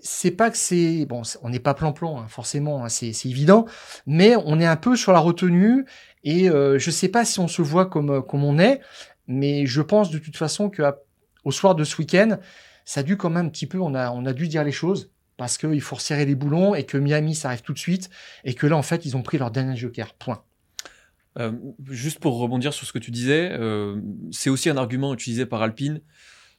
c'est 0.02 0.30
pas 0.30 0.50
que 0.50 0.56
c'est 0.56 1.06
bon, 1.06 1.22
on 1.42 1.50
n'est 1.50 1.60
pas 1.60 1.74
plan-plan 1.74 2.20
hein, 2.20 2.26
forcément, 2.28 2.84
hein, 2.84 2.88
c'est 2.88 3.12
évident, 3.26 3.66
mais 4.06 4.34
on 4.44 4.58
est 4.60 4.66
un 4.66 4.76
peu 4.76 4.96
sur 4.96 5.12
la 5.12 5.18
retenue 5.18 5.84
et 6.24 6.48
euh, 6.50 6.78
je 6.78 6.90
sais 6.90 7.08
pas 7.08 7.24
si 7.24 7.38
on 7.40 7.48
se 7.48 7.62
voit 7.62 7.86
comme 7.86 8.22
comme 8.22 8.44
on 8.44 8.58
est. 8.58 8.80
Mais 9.26 9.66
je 9.66 9.80
pense 9.80 10.10
de 10.10 10.18
toute 10.18 10.36
façon 10.36 10.70
que 10.70 10.82
au 11.44 11.52
soir 11.52 11.74
de 11.74 11.84
ce 11.84 11.96
week-end, 11.98 12.38
ça 12.84 13.00
a 13.00 13.02
dû 13.02 13.16
quand 13.16 13.30
même 13.30 13.46
un 13.46 13.48
petit 13.48 13.66
peu, 13.66 13.78
on 13.78 13.94
a, 13.94 14.10
on 14.10 14.26
a 14.26 14.32
dû 14.32 14.48
dire 14.48 14.64
les 14.64 14.72
choses 14.72 15.10
parce 15.36 15.56
qu'il 15.56 15.80
faut 15.80 15.96
resserrer 15.96 16.26
les 16.26 16.34
boulons 16.34 16.74
et 16.74 16.84
que 16.84 16.98
Miami, 16.98 17.34
ça 17.34 17.48
arrive 17.48 17.62
tout 17.62 17.72
de 17.72 17.78
suite 17.78 18.10
et 18.44 18.54
que 18.54 18.66
là, 18.66 18.76
en 18.76 18.82
fait, 18.82 19.06
ils 19.06 19.16
ont 19.16 19.22
pris 19.22 19.38
leur 19.38 19.50
dernier 19.50 19.76
joker. 19.76 20.12
Point. 20.14 20.42
Euh, 21.38 21.52
juste 21.88 22.18
pour 22.18 22.38
rebondir 22.38 22.74
sur 22.74 22.86
ce 22.86 22.92
que 22.92 22.98
tu 22.98 23.10
disais, 23.10 23.50
euh, 23.52 24.00
c'est 24.32 24.50
aussi 24.50 24.68
un 24.68 24.76
argument 24.76 25.14
utilisé 25.14 25.46
par 25.46 25.62
Alpine, 25.62 26.02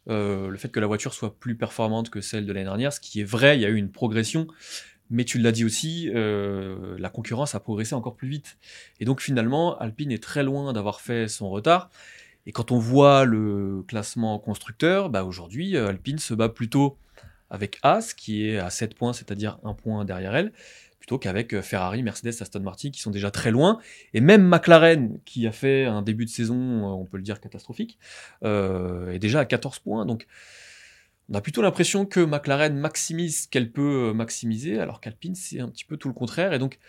euh, 0.10 0.50
le 0.50 0.58
fait 0.58 0.70
que 0.70 0.80
la 0.80 0.88
voiture 0.88 1.14
soit 1.14 1.38
plus 1.38 1.56
performante 1.56 2.10
que 2.10 2.22
celle 2.22 2.46
de 2.46 2.54
l'année 2.54 2.66
dernière, 2.66 2.94
ce 2.94 3.00
qui 3.00 3.22
est 3.22 3.26
vrai, 3.26 3.58
il 3.58 3.62
y 3.62 3.66
a 3.66 3.70
eu 3.70 3.76
une 3.76 3.92
progression, 3.92 4.48
mais 5.10 5.26
tu 5.26 5.40
l'as 5.40 5.52
dit 5.52 5.66
aussi, 5.66 6.10
la 6.14 7.10
concurrence 7.10 7.54
a 7.54 7.60
progressé 7.60 7.96
encore 7.96 8.16
plus 8.16 8.30
vite. 8.30 8.58
Et 9.02 9.06
donc 9.06 9.20
finalement, 9.20 9.78
Alpine 9.78 10.10
est 10.10 10.24
très 10.24 10.42
loin 10.42 10.72
d'avoir 10.72 11.02
fait 11.02 11.28
son 11.28 11.50
retard. 11.50 11.90
Et 12.46 12.52
quand 12.52 12.72
on 12.72 12.80
voit 12.80 13.26
le 13.26 13.84
classement 13.88 14.40
constructeur, 14.40 15.10
bah 15.10 15.24
aujourd'hui, 15.24 15.76
euh, 15.76 15.90
Alpine 15.90 16.18
se 16.18 16.34
bat 16.34 16.50
plutôt 16.50 16.98
avec 17.50 17.80
As, 17.84 18.14
qui 18.14 18.48
est 18.48 18.58
à 18.58 18.70
7 18.70 18.96
points, 18.96 19.14
c'est-à-dire 19.14 19.60
un 19.64 19.74
point 19.74 20.06
derrière 20.06 20.36
elle, 20.36 20.54
plutôt 21.02 21.18
qu'avec 21.18 21.54
euh, 21.54 21.62
Ferrari, 21.62 22.02
Mercedes, 22.02 22.34
Aston 22.40 22.62
Martin, 22.62 22.92
qui 22.92 23.02
sont 23.02 23.12
déjà 23.12 23.30
très 23.30 23.52
loin. 23.52 23.80
Et 24.14 24.22
même 24.22 24.48
McLaren, 24.48 25.20
qui 25.26 25.46
a 25.46 25.52
fait 25.52 25.84
un 25.84 26.02
début 26.02 26.24
de 26.24 26.30
saison, 26.30 26.56
euh, 26.56 26.94
on 26.94 27.06
peut 27.06 27.18
le 27.18 27.24
dire, 27.24 27.42
catastrophique, 27.42 28.00
est 28.44 29.20
déjà 29.20 29.42
à 29.42 29.46
14 29.46 29.80
points. 29.80 30.06
Donc, 30.06 30.28
on 31.30 31.34
a 31.34 31.42
plutôt 31.42 31.62
l'impression 31.62 32.06
que 32.06 32.20
McLaren 32.22 32.78
maximise 32.78 33.44
ce 33.44 33.48
qu'elle 33.50 33.72
peut 33.72 34.14
maximiser, 34.14 34.80
alors 34.80 35.02
qu'Alpine, 35.02 35.36
c'est 35.36 35.60
un 35.60 35.68
petit 35.68 35.86
peu 35.86 35.98
tout 35.98 36.08
le 36.08 36.14
contraire. 36.14 36.54
Et 36.54 36.60
donc, 36.60 36.80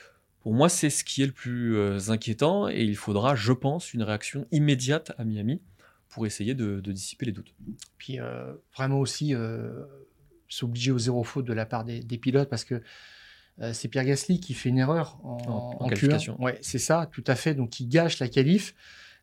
pour 0.43 0.55
moi, 0.55 0.69
c'est 0.69 0.91
ce 0.91 1.05
qui 1.05 1.23
est 1.23 1.27
le 1.27 1.33
plus 1.33 1.77
euh, 1.77 2.11
inquiétant 2.11 2.69
et 2.69 2.83
il 2.83 2.97
faudra, 2.97 3.37
je 3.37 3.53
pense, 3.53 3.95
une 3.95 4.03
réaction 4.03 4.47
immédiate 4.51 5.13
à 5.17 5.25
Miami 5.25 5.63
pour 6.09 6.27
essayer 6.27 6.55
de, 6.55 6.81
dissiper 6.81 7.27
les 7.27 7.33
doutes. 7.33 7.55
Puis 7.97 8.19
euh, 8.19 8.53
vraiment 8.75 8.99
aussi 8.99 9.35
euh, 9.35 9.85
s'obliger 10.49 10.91
au 10.91 10.99
zéro 10.99 11.23
faute 11.23 11.45
de 11.45 11.53
la 11.53 11.65
part 11.65 11.85
des, 11.85 12.03
pilotes 12.19 12.51
parce 12.51 12.65
que 12.65 12.83
c'est 13.73 13.89
Pierre 13.89 14.05
Gasly 14.05 14.41
qui 14.41 14.55
fait 14.55 14.71
une 14.71 14.79
erreur 14.79 15.19
en, 15.23 15.77
en, 15.79 15.89
qualification. 15.89 16.41
Ouais, 16.43 16.59
c'est 16.63 16.79
ça, 16.79 17.09
tout 17.13 17.25
à 17.27 17.35
fait. 17.35 17.55
Donc 17.55 17.79
il 17.81 17.89
gâche 17.89 18.19
la 18.19 18.29
qualif. 18.29 18.75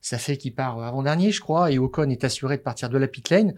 Ça 0.01 0.17
fait 0.17 0.37
qu'il 0.37 0.55
part 0.55 0.81
avant-dernier, 0.81 1.31
je 1.31 1.41
crois, 1.41 1.71
et 1.71 1.77
Ocon 1.77 2.09
est 2.09 2.23
assuré 2.23 2.57
de 2.57 2.61
partir 2.61 2.89
de 2.89 2.97
la 2.97 3.07
pit 3.07 3.29
lane. 3.29 3.53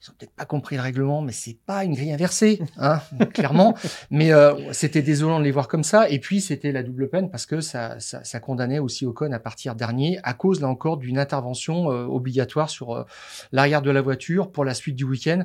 ils 0.00 0.10
ont 0.10 0.14
peut-être 0.18 0.34
pas 0.34 0.46
compris 0.46 0.76
le 0.76 0.82
règlement, 0.82 1.20
mais 1.20 1.32
c'est 1.32 1.58
pas 1.66 1.84
une 1.84 1.94
grille 1.94 2.12
inversée, 2.12 2.62
hein, 2.78 3.00
clairement. 3.34 3.74
Mais 4.10 4.32
euh, 4.32 4.72
c'était 4.72 5.02
désolant 5.02 5.38
de 5.38 5.44
les 5.44 5.50
voir 5.50 5.68
comme 5.68 5.84
ça. 5.84 6.08
Et 6.08 6.20
puis 6.20 6.40
c'était 6.40 6.72
la 6.72 6.82
double 6.82 7.10
peine 7.10 7.30
parce 7.30 7.44
que 7.44 7.60
ça, 7.60 8.00
ça, 8.00 8.24
ça 8.24 8.40
condamnait 8.40 8.78
aussi 8.78 9.04
Ocon 9.04 9.30
à 9.32 9.38
partir 9.38 9.74
dernier 9.74 10.18
à 10.22 10.32
cause 10.32 10.62
là 10.62 10.68
encore 10.68 10.96
d'une 10.96 11.18
intervention 11.18 11.90
euh, 11.90 12.06
obligatoire 12.06 12.70
sur 12.70 12.94
euh, 12.94 13.04
l'arrière 13.52 13.82
de 13.82 13.90
la 13.90 14.00
voiture 14.00 14.50
pour 14.50 14.64
la 14.64 14.72
suite 14.72 14.96
du 14.96 15.04
week-end. 15.04 15.44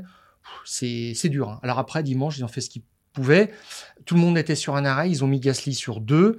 C'est 0.63 1.11
c'est 1.15 1.29
dur. 1.29 1.49
Hein. 1.49 1.59
Alors 1.63 1.79
après 1.79 2.01
dimanche, 2.01 2.37
ils 2.37 2.45
ont 2.45 2.49
fait 2.49 2.61
ce 2.61 2.69
qu'ils 2.69 2.83
Tout 4.05 4.15
le 4.15 4.21
monde 4.21 4.37
était 4.37 4.55
sur 4.55 4.75
un 4.75 4.85
arrêt. 4.85 5.09
Ils 5.09 5.23
ont 5.23 5.27
mis 5.27 5.39
Gasly 5.39 5.73
sur 5.73 6.01
deux. 6.01 6.37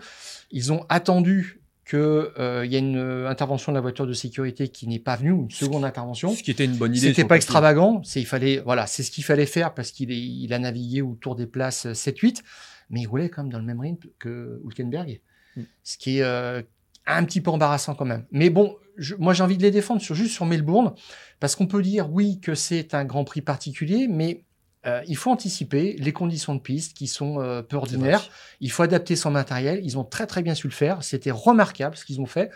Ils 0.50 0.72
ont 0.72 0.84
attendu 0.88 1.60
qu'il 1.90 1.98
euh, 1.98 2.64
y 2.66 2.76
a 2.76 2.78
une 2.78 2.98
euh, 2.98 3.28
intervention 3.28 3.72
de 3.72 3.74
la 3.74 3.80
voiture 3.80 4.06
de 4.06 4.12
sécurité 4.12 4.68
qui 4.68 4.86
n'est 4.86 5.00
pas 5.00 5.16
venue, 5.16 5.30
une 5.30 5.50
seconde 5.50 5.84
intervention. 5.84 6.32
Ce 6.32 6.42
qui 6.42 6.52
était 6.52 6.64
une 6.64 6.76
bonne 6.76 6.94
idée. 6.94 7.08
C'était 7.08 7.24
pas 7.24 7.34
extravagant, 7.34 8.00
c'est 8.04 8.20
il 8.20 8.26
fallait 8.26 8.58
voilà, 8.58 8.86
c'est 8.86 9.02
ce 9.02 9.10
qu'il 9.10 9.24
fallait 9.24 9.46
faire 9.46 9.74
parce 9.74 9.90
qu'il 9.90 10.12
il 10.12 10.52
a 10.52 10.58
navigué 10.60 11.02
autour 11.02 11.34
des 11.34 11.46
places 11.46 11.86
7-8, 11.86 12.42
mais 12.90 13.00
il 13.00 13.06
roulait 13.06 13.28
quand 13.28 13.42
même 13.42 13.52
dans 13.52 13.58
le 13.58 13.64
même 13.64 13.80
rythme 13.80 14.08
que 14.20 14.60
Hülkenberg. 14.64 15.20
Mm. 15.56 15.62
Ce 15.82 15.98
qui 15.98 16.18
est 16.18 16.22
euh, 16.22 16.62
un 17.06 17.24
petit 17.24 17.40
peu 17.40 17.50
embarrassant 17.50 17.96
quand 17.96 18.04
même. 18.04 18.24
Mais 18.30 18.50
bon, 18.50 18.76
je, 18.96 19.16
moi 19.16 19.34
j'ai 19.34 19.42
envie 19.42 19.56
de 19.56 19.62
les 19.62 19.72
défendre 19.72 20.00
sur 20.00 20.14
juste 20.14 20.32
sur 20.32 20.46
Melbourne 20.46 20.94
parce 21.40 21.56
qu'on 21.56 21.66
peut 21.66 21.82
dire 21.82 22.08
oui 22.12 22.38
que 22.38 22.54
c'est 22.54 22.94
un 22.94 23.04
Grand 23.04 23.24
Prix 23.24 23.42
particulier, 23.42 24.06
mais 24.08 24.44
euh, 24.86 25.02
il 25.06 25.16
faut 25.16 25.30
anticiper 25.30 25.94
les 25.98 26.12
conditions 26.12 26.54
de 26.54 26.60
piste 26.60 26.96
qui 26.96 27.06
sont 27.06 27.40
euh, 27.40 27.62
peu 27.62 27.76
ordinaires. 27.76 28.30
Il 28.60 28.70
faut 28.70 28.82
adapter 28.82 29.14
son 29.14 29.30
matériel. 29.30 29.80
Ils 29.84 29.98
ont 29.98 30.04
très 30.04 30.26
très 30.26 30.42
bien 30.42 30.54
su 30.54 30.68
le 30.68 30.72
faire. 30.72 31.02
C'était 31.02 31.30
remarquable 31.30 31.96
ce 31.96 32.04
qu'ils 32.04 32.20
ont 32.20 32.26
fait. 32.26 32.50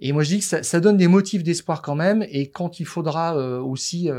Et 0.00 0.12
moi 0.12 0.24
je 0.24 0.28
dis 0.30 0.38
que 0.40 0.44
ça, 0.44 0.62
ça 0.62 0.80
donne 0.80 0.96
des 0.96 1.08
motifs 1.08 1.42
d'espoir 1.42 1.80
quand 1.80 1.94
même. 1.94 2.26
Et 2.28 2.50
quand 2.50 2.80
il 2.80 2.84
faudra 2.84 3.36
euh, 3.36 3.60
aussi 3.60 4.10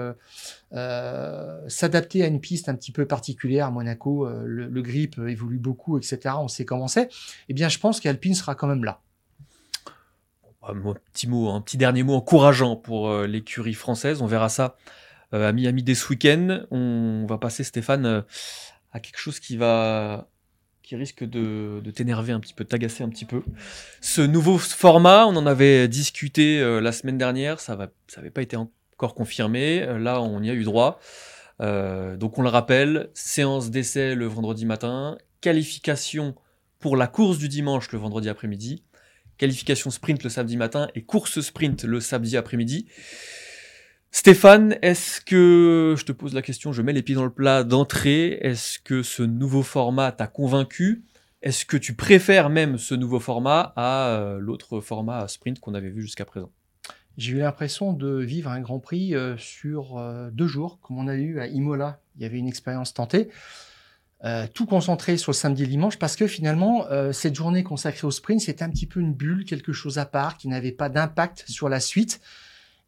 s'adapter 1.67 2.23
à 2.23 2.27
une 2.27 2.39
piste 2.39 2.67
un 2.67 2.75
petit 2.75 2.91
peu 2.91 3.05
particulière, 3.05 3.67
à 3.67 3.71
Monaco, 3.71 4.27
le, 4.27 4.67
le, 4.67 4.81
grip 4.81 5.19
évolue 5.19 5.59
beaucoup, 5.59 5.97
etc. 5.97 6.35
On 6.39 6.47
sait 6.47 6.65
comment 6.65 6.87
c'est. 6.87 7.09
Eh 7.49 7.53
bien, 7.53 7.69
je 7.69 7.77
pense 7.77 7.99
qu'Alpine 7.99 8.33
sera 8.33 8.55
quand 8.55 8.67
même 8.67 8.83
là. 8.83 9.01
Un 10.67 10.73
petit 11.13 11.27
mot, 11.27 11.51
un 11.51 11.61
petit 11.61 11.77
dernier 11.77 12.01
mot 12.01 12.15
encourageant 12.15 12.75
pour 12.75 13.13
l'écurie 13.21 13.75
française. 13.75 14.23
On 14.23 14.25
verra 14.25 14.49
ça 14.49 14.75
à 15.43 15.51
Miami 15.51 15.83
dès 15.83 15.95
ce 15.95 16.09
week-end. 16.09 16.65
On 16.71 17.25
va 17.27 17.37
passer, 17.37 17.63
Stéphane, 17.63 18.05
euh, 18.05 18.21
à 18.91 18.99
quelque 18.99 19.17
chose 19.17 19.39
qui 19.39 19.57
va 19.57 20.29
qui 20.83 20.95
risque 20.95 21.23
de, 21.23 21.81
de 21.83 21.91
t'énerver 21.91 22.31
un 22.31 22.39
petit 22.39 22.53
peu, 22.53 22.63
de 22.63 22.69
t'agacer 22.69 23.03
un 23.03 23.09
petit 23.09 23.25
peu. 23.25 23.41
Ce 24.01 24.21
nouveau 24.21 24.59
format, 24.59 25.25
on 25.25 25.35
en 25.35 25.47
avait 25.47 25.87
discuté 25.87 26.59
euh, 26.59 26.79
la 26.79 26.91
semaine 26.91 27.17
dernière, 27.17 27.59
ça 27.59 27.75
n'avait 27.75 28.29
pas 28.29 28.43
été 28.43 28.55
encore 28.55 29.15
confirmé. 29.15 29.83
là, 29.97 30.21
on 30.21 30.43
y 30.43 30.49
a 30.51 30.53
eu 30.53 30.63
droit. 30.63 30.99
Euh, 31.61 32.17
donc 32.17 32.37
on 32.37 32.41
le 32.41 32.49
rappelle, 32.49 33.09
séance 33.13 33.71
d'essai 33.71 34.15
le 34.15 34.25
vendredi 34.25 34.65
matin, 34.65 35.17
qualification 35.41 36.35
pour 36.79 36.97
la 36.97 37.07
course 37.07 37.37
du 37.37 37.47
dimanche 37.47 37.91
le 37.91 37.99
vendredi 37.99 38.29
après-midi, 38.29 38.83
qualification 39.37 39.89
sprint 39.89 40.23
le 40.23 40.29
samedi 40.29 40.57
matin 40.57 40.89
et 40.95 41.03
course 41.03 41.41
sprint 41.41 41.83
le 41.83 41.99
samedi 41.99 42.37
après-midi. 42.37 42.87
Stéphane, 44.17 44.77
est-ce 44.81 45.19
que, 45.19 45.93
je 45.97 46.05
te 46.05 46.13
pose 46.13 46.33
la 46.33 46.41
question, 46.41 46.71
je 46.71 46.81
mets 46.81 46.93
les 46.93 47.03
pieds 47.03 47.15
dans 47.15 47.25
le 47.25 47.29
plat 47.29 47.65
d'entrée, 47.65 48.39
est-ce 48.41 48.79
que 48.79 49.03
ce 49.03 49.23
nouveau 49.23 49.61
format 49.61 50.13
t'a 50.13 50.25
convaincu? 50.25 51.03
Est-ce 51.41 51.65
que 51.65 51.75
tu 51.75 51.95
préfères 51.95 52.49
même 52.49 52.77
ce 52.77 52.95
nouveau 52.95 53.19
format 53.19 53.73
à 53.75 54.07
euh, 54.11 54.39
l'autre 54.39 54.79
format 54.79 55.27
sprint 55.27 55.59
qu'on 55.59 55.73
avait 55.73 55.89
vu 55.89 56.01
jusqu'à 56.01 56.23
présent? 56.23 56.49
J'ai 57.17 57.33
eu 57.33 57.39
l'impression 57.39 57.91
de 57.91 58.19
vivre 58.19 58.49
un 58.49 58.61
Grand 58.61 58.79
Prix 58.79 59.13
euh, 59.13 59.35
sur 59.37 59.97
euh, 59.97 60.29
deux 60.31 60.47
jours, 60.47 60.79
comme 60.81 60.97
on 60.97 61.09
a 61.09 61.15
eu 61.15 61.41
à 61.41 61.47
Imola. 61.47 61.99
Il 62.15 62.23
y 62.23 62.25
avait 62.25 62.37
une 62.37 62.47
expérience 62.47 62.93
tentée. 62.93 63.27
Tout 64.55 64.65
concentré 64.65 65.17
sur 65.17 65.33
le 65.33 65.35
samedi 65.35 65.63
et 65.63 65.67
dimanche 65.67 65.99
parce 65.99 66.15
que 66.15 66.25
finalement, 66.25 66.87
cette 67.11 67.35
journée 67.35 67.61
consacrée 67.61 68.07
au 68.07 68.11
sprint, 68.11 68.41
c'était 68.41 68.63
un 68.63 68.71
petit 68.71 68.87
peu 68.87 68.99
une 68.99 69.13
bulle, 69.13 69.45
quelque 69.45 69.71
chose 69.71 69.99
à 69.99 70.05
part 70.07 70.37
qui 70.37 70.47
n'avait 70.47 70.71
pas 70.71 70.89
d'impact 70.89 71.43
sur 71.47 71.69
la 71.69 71.79
suite. 71.79 72.21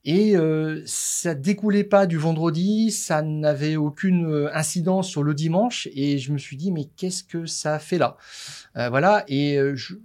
Et 0.10 0.38
euh, 0.38 0.82
ça 0.86 1.36
découlait 1.36 1.84
pas 1.84 2.06
du 2.06 2.18
vendredi, 2.18 2.92
ça 2.92 3.22
n'avait 3.22 3.76
aucune 3.76 4.26
euh, 4.26 4.50
incidence 4.56 5.10
sur 5.10 5.22
le 5.22 5.34
dimanche. 5.34 5.90
Et 5.94 6.18
je 6.18 6.32
me 6.32 6.38
suis 6.38 6.56
dit, 6.56 6.72
mais 6.72 6.86
qu'est-ce 6.96 7.26
que 7.26 7.46
ça 7.46 7.78
fait 7.78 7.98
là? 7.98 8.16
Euh, 8.78 8.88
Voilà. 8.90 9.26
Et 9.28 9.58
euh, 9.58 9.76
je, 9.76 9.96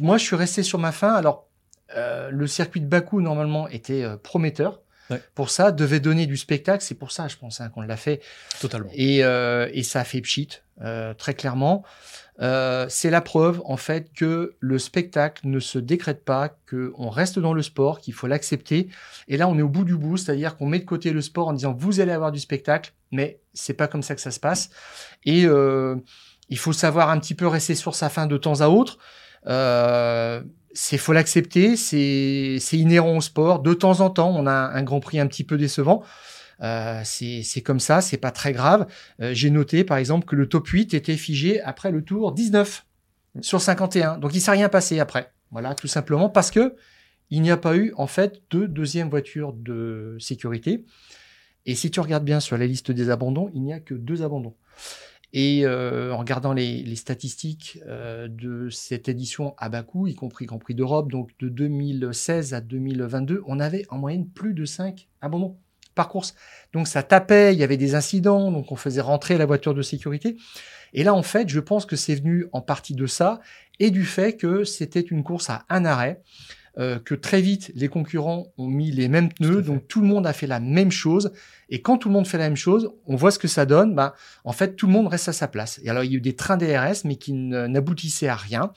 moi, 0.00 0.16
je 0.16 0.24
suis 0.24 0.34
resté 0.34 0.62
sur 0.62 0.78
ma 0.78 0.92
faim. 0.92 1.12
Alors, 1.12 1.46
euh, 1.94 2.30
le 2.30 2.46
circuit 2.46 2.80
de 2.80 2.86
Bakou, 2.86 3.20
normalement, 3.20 3.68
était 3.68 4.02
prometteur. 4.22 4.80
Ouais. 5.10 5.22
Pour 5.34 5.50
ça, 5.50 5.72
devait 5.72 6.00
donner 6.00 6.26
du 6.26 6.36
spectacle. 6.36 6.82
C'est 6.84 6.94
pour 6.94 7.12
ça, 7.12 7.28
je 7.28 7.36
pense, 7.36 7.60
hein, 7.60 7.68
qu'on 7.68 7.82
l'a 7.82 7.96
fait. 7.96 8.20
Totalement. 8.60 8.90
Et, 8.92 9.18
et 9.18 9.82
ça 9.82 10.00
a 10.00 10.04
fait 10.04 10.20
pchit, 10.20 10.60
très 11.16 11.34
clairement. 11.34 11.84
Euh, 12.40 12.86
c'est 12.88 13.10
la 13.10 13.20
preuve 13.20 13.60
en 13.64 13.76
fait 13.76 14.12
que 14.12 14.54
le 14.60 14.78
spectacle 14.78 15.48
ne 15.48 15.58
se 15.58 15.78
décrète 15.78 16.24
pas, 16.24 16.48
qu'on 16.70 17.08
reste 17.08 17.38
dans 17.38 17.52
le 17.52 17.62
sport, 17.62 18.00
qu'il 18.00 18.14
faut 18.14 18.28
l'accepter. 18.28 18.88
Et 19.26 19.36
là, 19.36 19.48
on 19.48 19.58
est 19.58 19.62
au 19.62 19.68
bout 19.68 19.84
du 19.84 19.96
bout, 19.96 20.16
c'est-à-dire 20.16 20.56
qu'on 20.56 20.66
met 20.66 20.78
de 20.78 20.84
côté 20.84 21.10
le 21.10 21.20
sport 21.20 21.48
en 21.48 21.52
disant 21.52 21.74
vous 21.76 22.00
allez 22.00 22.12
avoir 22.12 22.30
du 22.30 22.38
spectacle, 22.38 22.92
mais 23.10 23.40
c'est 23.54 23.74
pas 23.74 23.88
comme 23.88 24.02
ça 24.02 24.14
que 24.14 24.20
ça 24.20 24.30
se 24.30 24.38
passe. 24.38 24.70
Et 25.24 25.46
euh, 25.46 25.96
il 26.48 26.58
faut 26.58 26.72
savoir 26.72 27.10
un 27.10 27.18
petit 27.18 27.34
peu 27.34 27.48
rester 27.48 27.74
sur 27.74 27.94
sa 27.94 28.08
fin 28.08 28.26
de 28.26 28.36
temps 28.36 28.60
à 28.60 28.68
autre. 28.68 28.98
Euh, 29.46 30.42
c'est 30.80 30.96
faut 30.96 31.12
l'accepter, 31.12 31.74
c'est 31.76 32.58
inhérent 32.72 33.16
au 33.16 33.20
sport. 33.20 33.58
De 33.58 33.74
temps 33.74 33.98
en 33.98 34.10
temps, 34.10 34.32
on 34.32 34.46
a 34.46 34.52
un 34.52 34.82
Grand 34.84 35.00
Prix 35.00 35.18
un 35.18 35.26
petit 35.26 35.42
peu 35.42 35.58
décevant. 35.58 36.04
Euh, 36.62 37.00
c'est 37.02 37.62
comme 37.62 37.80
ça, 37.80 38.00
c'est 38.00 38.16
pas 38.16 38.30
très 38.30 38.52
grave. 38.52 38.86
Euh, 39.20 39.34
J'ai 39.34 39.50
noté 39.50 39.82
par 39.82 39.96
exemple 39.96 40.24
que 40.24 40.36
le 40.36 40.48
top 40.48 40.68
8 40.68 40.94
était 40.94 41.16
figé 41.16 41.60
après 41.62 41.90
le 41.90 42.04
tour 42.04 42.30
19 42.30 42.86
sur 43.40 43.60
51. 43.60 44.18
Donc 44.18 44.36
il 44.36 44.40
s'est 44.40 44.52
rien 44.52 44.68
passé 44.68 45.00
après. 45.00 45.32
Voilà, 45.50 45.74
tout 45.74 45.88
simplement 45.88 46.28
parce 46.28 46.52
que 46.52 46.76
il 47.30 47.42
n'y 47.42 47.50
a 47.50 47.56
pas 47.56 47.76
eu 47.76 47.92
en 47.96 48.06
fait 48.06 48.40
de 48.50 48.66
deuxième 48.66 49.10
voiture 49.10 49.54
de 49.54 50.16
sécurité. 50.20 50.84
Et 51.66 51.74
si 51.74 51.90
tu 51.90 51.98
regardes 51.98 52.24
bien 52.24 52.38
sur 52.38 52.56
la 52.56 52.68
liste 52.68 52.92
des 52.92 53.10
abandons, 53.10 53.50
il 53.52 53.64
n'y 53.64 53.72
a 53.72 53.80
que 53.80 53.94
deux 53.94 54.22
abandons. 54.22 54.54
Et 55.32 55.66
euh, 55.66 56.12
en 56.12 56.18
regardant 56.18 56.52
les, 56.52 56.96
statistiques 56.96 57.80
euh, 57.86 58.28
de 58.28 58.70
cette 58.70 59.08
édition 59.08 59.54
à 59.58 59.68
Bakou, 59.68 60.06
y 60.06 60.14
compris 60.14 60.46
Grand 60.46 60.58
Prix 60.58 60.74
d'Europe, 60.74 61.10
donc 61.10 61.30
de 61.38 61.48
2016 61.48 62.54
à 62.54 62.60
2022, 62.60 63.42
on 63.46 63.60
avait 63.60 63.84
en 63.90 63.98
moyenne 63.98 64.26
plus 64.26 64.54
de 64.54 64.64
5 64.64 65.08
abandons 65.20 65.56
par 65.94 66.08
course. 66.08 66.34
Donc 66.72 66.88
ça 66.88 67.02
tapait, 67.02 67.52
il 67.52 67.58
y 67.58 67.64
avait 67.64 67.76
des 67.76 67.94
incidents, 67.94 68.50
donc 68.50 68.72
on 68.72 68.76
faisait 68.76 69.00
rentrer 69.00 69.36
la 69.36 69.44
voiture 69.44 69.74
de 69.74 69.82
sécurité. 69.82 70.36
Et 70.94 71.04
là, 71.04 71.12
en 71.12 71.22
fait, 71.22 71.48
je 71.48 71.60
pense 71.60 71.84
que 71.84 71.96
c'est 71.96 72.14
venu 72.14 72.46
en 72.52 72.62
partie 72.62 72.94
de 72.94 73.06
ça 73.06 73.40
et 73.78 73.90
du 73.90 74.04
fait 74.04 74.36
que 74.36 74.64
c'était 74.64 75.00
une 75.00 75.22
course 75.22 75.50
à 75.50 75.66
un 75.68 75.84
arrêt, 75.84 76.22
euh, 76.78 76.98
que 76.98 77.14
très 77.14 77.40
vite 77.40 77.72
les 77.74 77.88
concurrents 77.88 78.52
ont 78.58 78.66
mis 78.66 78.90
les 78.90 79.08
mêmes 79.08 79.32
pneus, 79.32 79.62
donc 79.62 79.88
tout 79.88 80.00
le 80.00 80.06
monde 80.06 80.26
a 80.26 80.32
fait 80.32 80.46
la 80.46 80.60
même 80.60 80.90
chose. 80.90 81.32
Et 81.68 81.82
quand 81.82 81.98
tout 81.98 82.08
le 82.08 82.14
monde 82.14 82.26
fait 82.26 82.38
la 82.38 82.44
même 82.44 82.56
chose, 82.56 82.90
on 83.06 83.16
voit 83.16 83.30
ce 83.30 83.38
que 83.38 83.48
ça 83.48 83.66
donne. 83.66 83.94
Bah, 83.94 84.14
en 84.44 84.52
fait, 84.52 84.76
tout 84.76 84.86
le 84.86 84.92
monde 84.92 85.08
reste 85.08 85.28
à 85.28 85.32
sa 85.32 85.48
place. 85.48 85.80
Et 85.82 85.90
alors, 85.90 86.04
il 86.04 86.12
y 86.12 86.14
a 86.14 86.18
eu 86.18 86.20
des 86.20 86.36
trains 86.36 86.56
DRS, 86.56 87.04
mais 87.04 87.16
qui 87.16 87.32
n'aboutissaient 87.32 88.28
à 88.28 88.36
rien. 88.36 88.72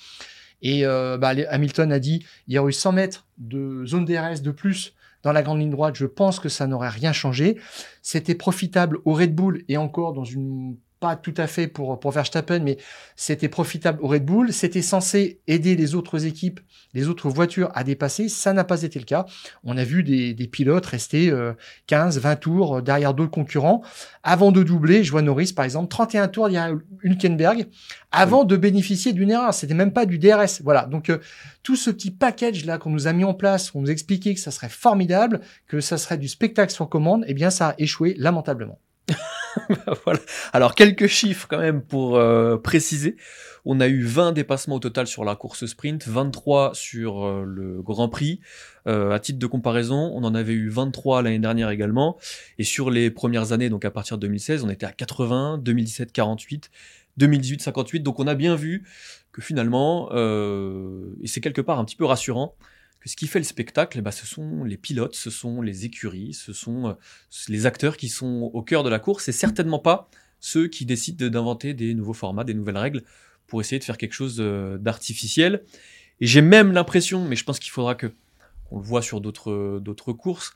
Et 0.62 0.86
euh, 0.86 1.18
bah, 1.18 1.34
Hamilton 1.50 1.92
a 1.92 2.00
dit, 2.00 2.26
il 2.48 2.54
y 2.54 2.58
aurait 2.58 2.70
eu 2.70 2.74
100 2.74 2.92
mètres 2.92 3.28
de 3.38 3.86
zone 3.86 4.06
DRS 4.06 4.42
de 4.42 4.52
plus 4.52 4.94
dans 5.24 5.32
la 5.32 5.44
grande 5.44 5.60
ligne 5.60 5.70
droite, 5.70 5.96
je 5.96 6.06
pense 6.06 6.40
que 6.40 6.50
ça 6.50 6.68
n'aurait 6.68 6.90
rien 6.90 7.14
changé. 7.14 7.58
C'était 8.02 8.36
profitable 8.36 9.00
au 9.06 9.14
Red 9.14 9.36
Bull 9.36 9.64
et 9.68 9.78
encore 9.78 10.14
dans 10.14 10.24
une 10.24 10.78
pas 11.02 11.16
tout 11.16 11.34
à 11.36 11.48
fait 11.48 11.68
pour, 11.68 12.00
pour 12.00 12.12
Verstappen, 12.12 12.60
mais 12.60 12.78
c'était 13.16 13.50
profitable 13.50 13.98
au 14.02 14.08
Red 14.08 14.24
Bull. 14.24 14.54
C'était 14.54 14.84
censé 14.84 15.42
aider 15.48 15.76
les 15.76 15.96
autres 15.96 16.28
équipes, 16.28 16.60
les 16.94 17.10
autres 17.10 17.28
voitures 17.28 17.72
à 17.74 17.84
dépasser. 17.84 18.30
Ça 18.30 18.54
n'a 18.54 18.64
pas 18.64 18.84
été 18.84 19.00
le 19.00 19.06
cas. 19.06 19.26
On 19.64 19.78
a 19.78 19.84
vu 19.84 20.04
des, 20.04 20.36
des 20.36 20.48
pilotes 20.48 20.86
rester 20.86 21.32
euh, 21.32 21.54
15, 21.88 22.20
20 22.20 22.36
tours 22.36 22.82
derrière 22.84 23.16
d'autres 23.16 23.32
concurrents 23.32 23.82
avant 24.22 24.52
de 24.52 24.62
doubler. 24.62 25.04
Je 25.04 25.10
vois 25.10 25.24
Norris, 25.24 25.54
par 25.54 25.66
exemple, 25.66 25.90
31 25.90 26.28
tours 26.28 26.50
derrière 26.50 26.78
Hülkenberg 27.02 27.68
avant 28.12 28.42
oui. 28.42 28.48
de 28.48 28.56
bénéficier 28.58 29.12
d'une 29.12 29.32
erreur. 29.32 29.56
C'était 29.56 29.74
même 29.74 29.94
pas 29.94 30.06
du 30.06 30.20
DRS. 30.20 30.62
Voilà. 30.64 30.86
Donc, 30.86 31.10
euh, 31.10 31.18
tout 31.64 31.76
ce 31.76 31.90
petit 31.90 32.12
package 32.12 32.64
là 32.66 32.78
qu'on 32.78 32.92
nous 32.92 33.08
a 33.08 33.14
mis 33.14 33.24
en 33.24 33.34
place, 33.34 33.74
on 33.74 33.82
nous 33.82 33.90
expliquait 33.90 34.36
que 34.36 34.40
ça 34.40 34.52
serait 34.52 34.70
formidable, 34.70 35.42
que 35.68 35.82
ça 35.82 35.98
serait 35.98 36.20
du 36.20 36.28
spectacle 36.28 36.72
sur 36.72 36.88
commande, 36.88 37.26
eh 37.28 37.34
bien, 37.34 37.50
ça 37.50 37.70
a 37.70 37.76
échoué 37.80 38.14
lamentablement. 38.20 38.78
voilà. 40.06 40.20
Alors 40.54 40.76
quelques 40.76 41.08
chiffres 41.08 41.48
quand 41.50 41.60
même 41.60 41.82
pour 41.82 42.18
euh, 42.18 42.58
préciser. 42.58 43.16
On 43.64 43.80
a 43.80 43.88
eu 43.88 44.02
20 44.02 44.32
dépassements 44.32 44.76
au 44.76 44.80
total 44.80 45.06
sur 45.06 45.24
la 45.24 45.36
course 45.36 45.66
sprint, 45.68 46.08
23 46.08 46.72
sur 46.74 47.24
euh, 47.24 47.44
le 47.46 47.82
Grand 47.82 48.10
Prix. 48.10 48.40
Euh, 48.88 49.12
à 49.12 49.20
titre 49.20 49.38
de 49.38 49.46
comparaison, 49.46 50.12
on 50.16 50.24
en 50.24 50.34
avait 50.34 50.54
eu 50.54 50.70
23 50.70 51.22
l'année 51.22 51.40
dernière 51.40 51.70
également. 51.70 52.18
Et 52.58 52.64
sur 52.64 52.90
les 52.90 53.12
premières 53.12 53.52
années, 53.52 53.70
donc 53.70 53.86
à 53.86 53.92
partir 53.92 54.18
de 54.18 54.22
2016, 54.28 54.64
on 54.64 54.70
était 54.70 54.88
à 54.88 54.92
80, 54.92 55.60
2017 55.60 56.12
48, 56.12 56.72
2018 57.18 57.62
58. 57.62 58.00
Donc 58.00 58.20
on 58.20 58.28
a 58.28 58.34
bien 58.34 58.56
vu 58.56 58.84
que 59.32 59.42
finalement, 59.42 60.10
euh, 60.12 61.16
et 61.22 61.28
c'est 61.28 61.42
quelque 61.42 61.62
part 61.62 61.80
un 61.80 61.86
petit 61.86 61.96
peu 61.96 62.06
rassurant, 62.06 62.56
que 63.02 63.10
ce 63.10 63.16
qui 63.16 63.28
fait 63.28 63.40
le 63.40 63.46
spectacle, 63.46 64.02
ben, 64.02 64.12
ce 64.12 64.26
sont 64.26 64.64
les 64.64 64.78
pilotes, 64.78 65.16
ce 65.16 65.30
sont 65.30 65.62
les 65.62 65.86
écuries, 65.86 66.34
ce 66.34 66.54
sont 66.54 66.88
euh, 66.88 66.94
les 67.50 67.66
acteurs 67.66 67.98
qui 67.98 68.10
sont 68.10 68.50
au 68.54 68.62
cœur 68.62 68.84
de 68.84 68.90
la 68.90 69.00
course, 69.00 69.28
et 69.28 69.32
certainement 69.32 69.80
pas 69.80 70.10
ceux 70.40 70.68
qui 70.68 70.86
décident 70.86 71.28
d'inventer 71.28 71.74
des 71.74 71.94
nouveaux 71.94 72.14
formats, 72.14 72.44
des 72.44 72.54
nouvelles 72.54 72.78
règles 72.78 73.04
pour 73.48 73.60
essayer 73.60 73.80
de 73.80 73.84
faire 73.84 73.98
quelque 73.98 74.14
chose 74.14 74.38
euh, 74.40 74.78
d'artificiel. 74.78 75.64
Et 76.22 76.28
j'ai 76.28 76.42
même 76.42 76.72
l'impression, 76.72 77.28
mais 77.28 77.36
je 77.36 77.44
pense 77.44 77.60
qu'il 77.60 77.72
faudra 77.72 77.96
que 77.96 78.14
on 78.70 78.78
le 78.78 78.86
voit 78.86 79.02
sur 79.02 79.20
d'autres 79.20 79.80
d'autres 79.84 80.14
courses, 80.14 80.56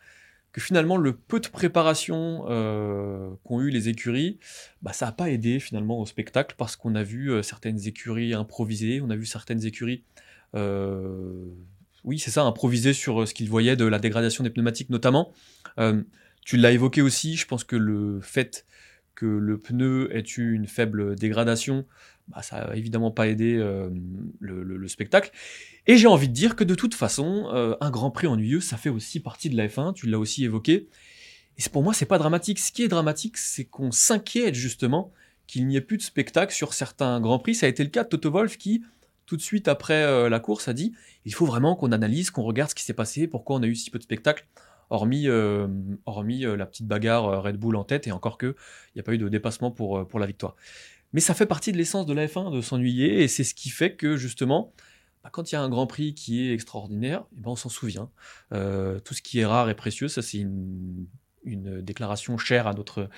que 0.55 0.61
finalement 0.61 0.95
le 0.95 1.13
peu 1.13 1.41
de 1.41 1.49
préparation 1.49 2.45
euh, 2.47 3.29
qu'ont 3.43 3.59
eu 3.59 3.71
les 3.71 3.89
écuries, 3.89 4.39
bah, 4.81 4.93
ça 4.93 5.07
n'a 5.07 5.11
pas 5.11 5.29
aidé 5.29 5.59
finalement 5.59 5.99
au 5.99 6.05
spectacle 6.05 6.55
parce 6.57 6.77
qu'on 6.77 6.95
a 6.95 7.03
vu 7.03 7.29
euh, 7.29 7.43
certaines 7.43 7.85
écuries 7.87 8.33
improviser, 8.33 9.01
on 9.01 9.09
a 9.09 9.17
vu 9.17 9.25
certaines 9.25 9.65
écuries, 9.65 10.05
euh, 10.55 11.49
oui 12.05 12.19
c'est 12.19 12.31
ça, 12.31 12.43
improviser 12.43 12.93
sur 12.93 13.27
ce 13.27 13.33
qu'ils 13.33 13.49
voyaient 13.49 13.75
de 13.75 13.85
la 13.85 13.99
dégradation 13.99 14.43
des 14.43 14.49
pneumatiques 14.49 14.89
notamment. 14.89 15.33
tu 16.45 16.57
l'as 16.57 16.71
évoqué 16.71 17.01
aussi, 17.01 17.35
je 17.35 17.45
pense 17.45 17.63
que 17.63 17.75
le 17.75 18.19
fait 18.21 18.65
que 19.15 19.25
le 19.25 19.57
pneu 19.57 20.15
ait 20.15 20.23
eu 20.37 20.53
une 20.53 20.67
faible 20.67 21.15
dégradation, 21.15 21.85
bah, 22.27 22.41
ça 22.41 22.65
n'a 22.65 22.75
évidemment 22.75 23.11
pas 23.11 23.27
aidé 23.27 23.53
le, 24.39 24.87
spectacle. 24.87 25.31
Et 25.87 25.97
j'ai 25.97 26.07
envie 26.07 26.27
de 26.27 26.33
dire 26.33 26.55
que 26.55 26.63
de 26.63 26.75
toute 26.75 26.95
façon, 26.95 27.49
euh, 27.53 27.75
un 27.81 27.91
Grand 27.91 28.11
Prix 28.11 28.27
ennuyeux, 28.27 28.61
ça 28.61 28.77
fait 28.77 28.89
aussi 28.89 29.19
partie 29.19 29.49
de 29.49 29.57
la 29.57 29.67
F1, 29.67 29.93
tu 29.93 30.07
l'as 30.07 30.19
aussi 30.19 30.43
évoqué. 30.43 30.87
Et 31.57 31.69
pour 31.71 31.83
moi, 31.83 31.93
c'est 31.93 32.05
pas 32.05 32.17
dramatique. 32.17 32.59
Ce 32.59 32.71
qui 32.71 32.83
est 32.83 32.87
dramatique, 32.87 33.37
c'est 33.37 33.65
qu'on 33.65 33.91
s'inquiète 33.91 34.55
justement 34.55 35.11
qu'il 35.47 35.67
n'y 35.67 35.75
ait 35.75 35.81
plus 35.81 35.97
de 35.97 36.01
spectacle 36.01 36.53
sur 36.53 36.73
certains 36.73 37.21
Grands 37.21 37.39
Prix. 37.39 37.55
Ça 37.55 37.67
a 37.67 37.69
été 37.69 37.83
le 37.83 37.89
cas 37.89 38.03
de 38.03 38.09
Toto 38.09 38.31
Wolf 38.31 38.57
qui, 38.57 38.83
tout 39.25 39.37
de 39.37 39.41
suite 39.41 39.67
après 39.67 40.03
euh, 40.03 40.29
la 40.29 40.39
course, 40.39 40.67
a 40.67 40.73
dit 40.73 40.93
il 41.25 41.33
faut 41.33 41.45
vraiment 41.45 41.75
qu'on 41.75 41.91
analyse, 41.91 42.29
qu'on 42.31 42.43
regarde 42.43 42.69
ce 42.69 42.75
qui 42.75 42.83
s'est 42.83 42.93
passé, 42.93 43.27
pourquoi 43.27 43.57
on 43.57 43.63
a 43.63 43.67
eu 43.67 43.75
si 43.75 43.89
peu 43.89 43.97
de 43.97 44.03
spectacle, 44.03 44.47
hormis, 44.89 45.27
euh, 45.27 45.67
hormis 46.05 46.41
la 46.41 46.65
petite 46.65 46.87
bagarre 46.87 47.43
Red 47.43 47.57
Bull 47.57 47.75
en 47.75 47.83
tête, 47.83 48.07
et 48.07 48.11
encore 48.11 48.37
que 48.37 48.55
il 48.93 48.97
n'y 48.97 48.99
a 49.01 49.03
pas 49.03 49.13
eu 49.13 49.17
de 49.17 49.29
dépassement 49.29 49.71
pour, 49.71 50.07
pour 50.07 50.19
la 50.19 50.25
victoire. 50.25 50.55
Mais 51.13 51.21
ça 51.21 51.33
fait 51.33 51.45
partie 51.45 51.71
de 51.71 51.77
l'essence 51.77 52.05
de 52.05 52.13
la 52.13 52.27
F1 52.27 52.53
de 52.53 52.61
s'ennuyer, 52.61 53.23
et 53.23 53.27
c'est 53.27 53.43
ce 53.43 53.53
qui 53.53 53.69
fait 53.69 53.95
que 53.95 54.17
justement, 54.17 54.73
bah, 55.25 55.31
quand 55.31 55.51
il 55.51 55.55
y 55.55 55.57
a 55.57 55.61
un 55.61 55.69
Grand 55.69 55.87
Prix 55.87 56.13
qui 56.13 56.47
est 56.47 56.53
extraordinaire, 56.53 57.21
et 57.21 57.37
eh 57.37 57.41
ben 57.41 57.49
on 57.49 57.55
s'en 57.55 57.69
souvient. 57.69 58.11
Euh, 58.53 58.99
tout 58.99 59.15
ce 59.15 59.23
qui 59.23 59.39
est 59.39 59.45
rare 59.45 59.71
et 59.71 59.75
précieux, 59.75 60.07
ça 60.07 60.21
c'est 60.21 60.37
une, 60.37 61.07
déclaration 61.45 62.37
chère 62.37 62.67
à 62.67 62.73
notre, 62.73 63.09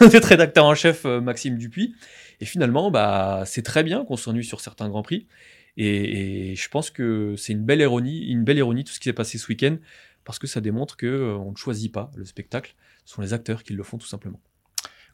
rédacteur 0.00 0.64
en 0.64 0.74
chef 0.74 1.04
euh, 1.04 1.20
Maxime 1.20 1.56
Dupuis. 1.56 1.94
Et 2.40 2.44
finalement, 2.44 2.90
bah, 2.90 3.42
c'est 3.46 3.62
très 3.62 3.82
bien 3.82 4.04
qu'on 4.04 4.16
s'ennuie 4.16 4.44
sur 4.44 4.60
certains 4.60 4.88
Grands 4.88 5.02
Prix. 5.02 5.26
Et, 5.76 6.56
je 6.56 6.68
pense 6.68 6.90
que 6.90 7.34
c'est 7.36 7.52
une 7.52 7.64
belle 7.64 7.80
ironie, 7.80 8.26
une 8.26 8.42
belle 8.42 8.58
ironie 8.58 8.84
tout 8.84 8.92
ce 8.92 8.98
qui 8.98 9.04
s'est 9.04 9.12
passé 9.12 9.38
ce 9.38 9.46
week-end, 9.48 9.76
parce 10.24 10.38
que 10.38 10.46
ça 10.48 10.60
démontre 10.60 10.96
que 10.96 11.06
euh, 11.06 11.36
on 11.36 11.52
ne 11.52 11.56
choisit 11.56 11.92
pas 11.92 12.10
le 12.16 12.24
spectacle, 12.24 12.74
ce 13.04 13.14
sont 13.14 13.22
les 13.22 13.32
acteurs 13.32 13.62
qui 13.62 13.74
le 13.74 13.82
font 13.84 13.98
tout 13.98 14.06
simplement. 14.06 14.40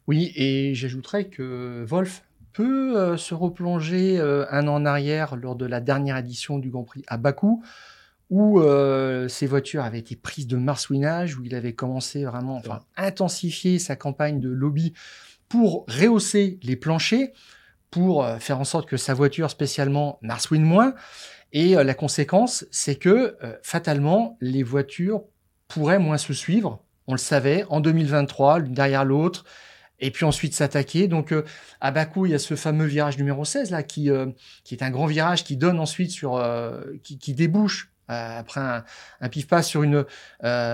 Oui, 0.07 0.31
et 0.35 0.73
j'ajouterais 0.73 1.25
que 1.25 1.83
Wolf 1.87 2.23
peut 2.53 2.97
euh, 2.97 3.17
se 3.17 3.33
replonger 3.33 4.19
un 4.19 4.67
an 4.67 4.75
en 4.75 4.85
arrière 4.85 5.35
lors 5.35 5.55
de 5.55 5.65
la 5.65 5.81
dernière 5.81 6.17
édition 6.17 6.57
du 6.57 6.69
Grand 6.69 6.83
Prix 6.83 7.03
à 7.07 7.17
Bakou, 7.17 7.63
où 8.29 8.59
euh, 8.59 9.27
ses 9.27 9.47
voitures 9.47 9.83
avaient 9.83 9.99
été 9.99 10.15
prises 10.15 10.47
de 10.47 10.57
marsouinage, 10.57 11.37
où 11.37 11.43
il 11.43 11.55
avait 11.55 11.73
commencé 11.73 12.25
vraiment, 12.25 12.55
enfin, 12.55 12.81
intensifier 12.97 13.79
sa 13.79 13.95
campagne 13.95 14.39
de 14.39 14.49
lobby 14.49 14.93
pour 15.49 15.85
rehausser 15.87 16.59
les 16.63 16.75
planchers, 16.75 17.29
pour 17.91 18.27
faire 18.39 18.59
en 18.59 18.63
sorte 18.63 18.89
que 18.89 18.97
sa 18.97 19.13
voiture 19.13 19.49
spécialement 19.49 20.19
marsouine 20.21 20.63
moins. 20.63 20.95
Et 21.53 21.75
la 21.75 21.93
conséquence, 21.93 22.65
c'est 22.71 22.95
que 22.95 23.37
fatalement, 23.61 24.37
les 24.41 24.63
voitures 24.63 25.23
pourraient 25.67 25.99
moins 25.99 26.17
se 26.17 26.33
suivre. 26.33 26.83
On 27.07 27.13
le 27.13 27.19
savait, 27.19 27.63
en 27.69 27.79
2023, 27.79 28.59
l'une 28.59 28.73
derrière 28.73 29.05
l'autre, 29.05 29.45
et 29.99 30.11
puis 30.11 30.25
ensuite 30.25 30.53
s'attaquer. 30.53 31.07
Donc 31.07 31.31
euh, 31.31 31.43
à 31.81 31.91
Bakou, 31.91 32.25
il 32.25 32.31
y 32.31 32.35
a 32.35 32.39
ce 32.39 32.55
fameux 32.55 32.85
virage 32.85 33.17
numéro 33.17 33.45
16 33.45 33.71
là 33.71 33.83
qui 33.83 34.09
euh, 34.09 34.27
qui 34.63 34.75
est 34.75 34.83
un 34.83 34.91
grand 34.91 35.05
virage 35.05 35.43
qui 35.43 35.57
donne 35.57 35.79
ensuite 35.79 36.11
sur 36.11 36.35
euh, 36.35 36.81
qui, 37.03 37.17
qui, 37.17 37.33
débouche 37.33 37.91
après 38.07 38.61
un, 38.61 38.83
un 39.21 39.29
pif 39.29 39.47
passe 39.47 39.67
sur 39.67 39.83
une 39.83 40.05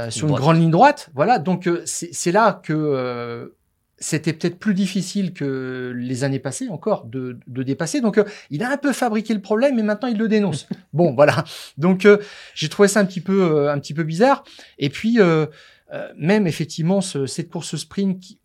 sur 0.09 0.27
une, 0.27 0.35
grande 0.35 0.57
ligne 0.57 0.71
droite. 0.71 1.09
Voilà, 1.13 1.39
donc 1.39 1.69
c'est 1.85 2.31
là 2.31 2.59
que 2.63 3.53
c'était 3.97 4.33
peut-être 4.33 4.57
plus 4.57 4.73
difficile 4.73 5.33
que 5.33 5.93
les 5.95 6.23
années 6.23 6.39
passées 6.39 6.67
encore 6.69 7.05
de, 7.05 7.37
de 7.47 7.63
dépasser. 7.63 8.01
Donc 8.01 8.19
il 8.49 8.63
a 8.63 8.71
un 8.71 8.77
peu 8.77 8.93
fabriqué 8.93 9.33
le 9.33 9.41
problème, 9.41 9.75
mais 9.75 9.83
maintenant 9.83 10.09
il 10.09 10.17
le 10.17 10.27
dénonce. 10.27 10.67
bon, 10.93 11.13
voilà. 11.13 11.43
Donc 11.77 12.07
j'ai 12.55 12.69
trouvé 12.69 12.87
ça 12.87 12.99
un 12.99 13.05
petit 13.05 13.21
peu 13.21 13.69
un 13.69 13.79
petit 13.79 13.93
peu 13.93 14.03
bizarre. 14.03 14.43
Et 14.79 14.89
puis 14.89 15.19
même 16.17 16.47
effectivement 16.47 17.01
ce, 17.01 17.25
cette 17.25 17.49
course 17.49 17.75
sprint 17.75 18.19
qui 18.19 18.40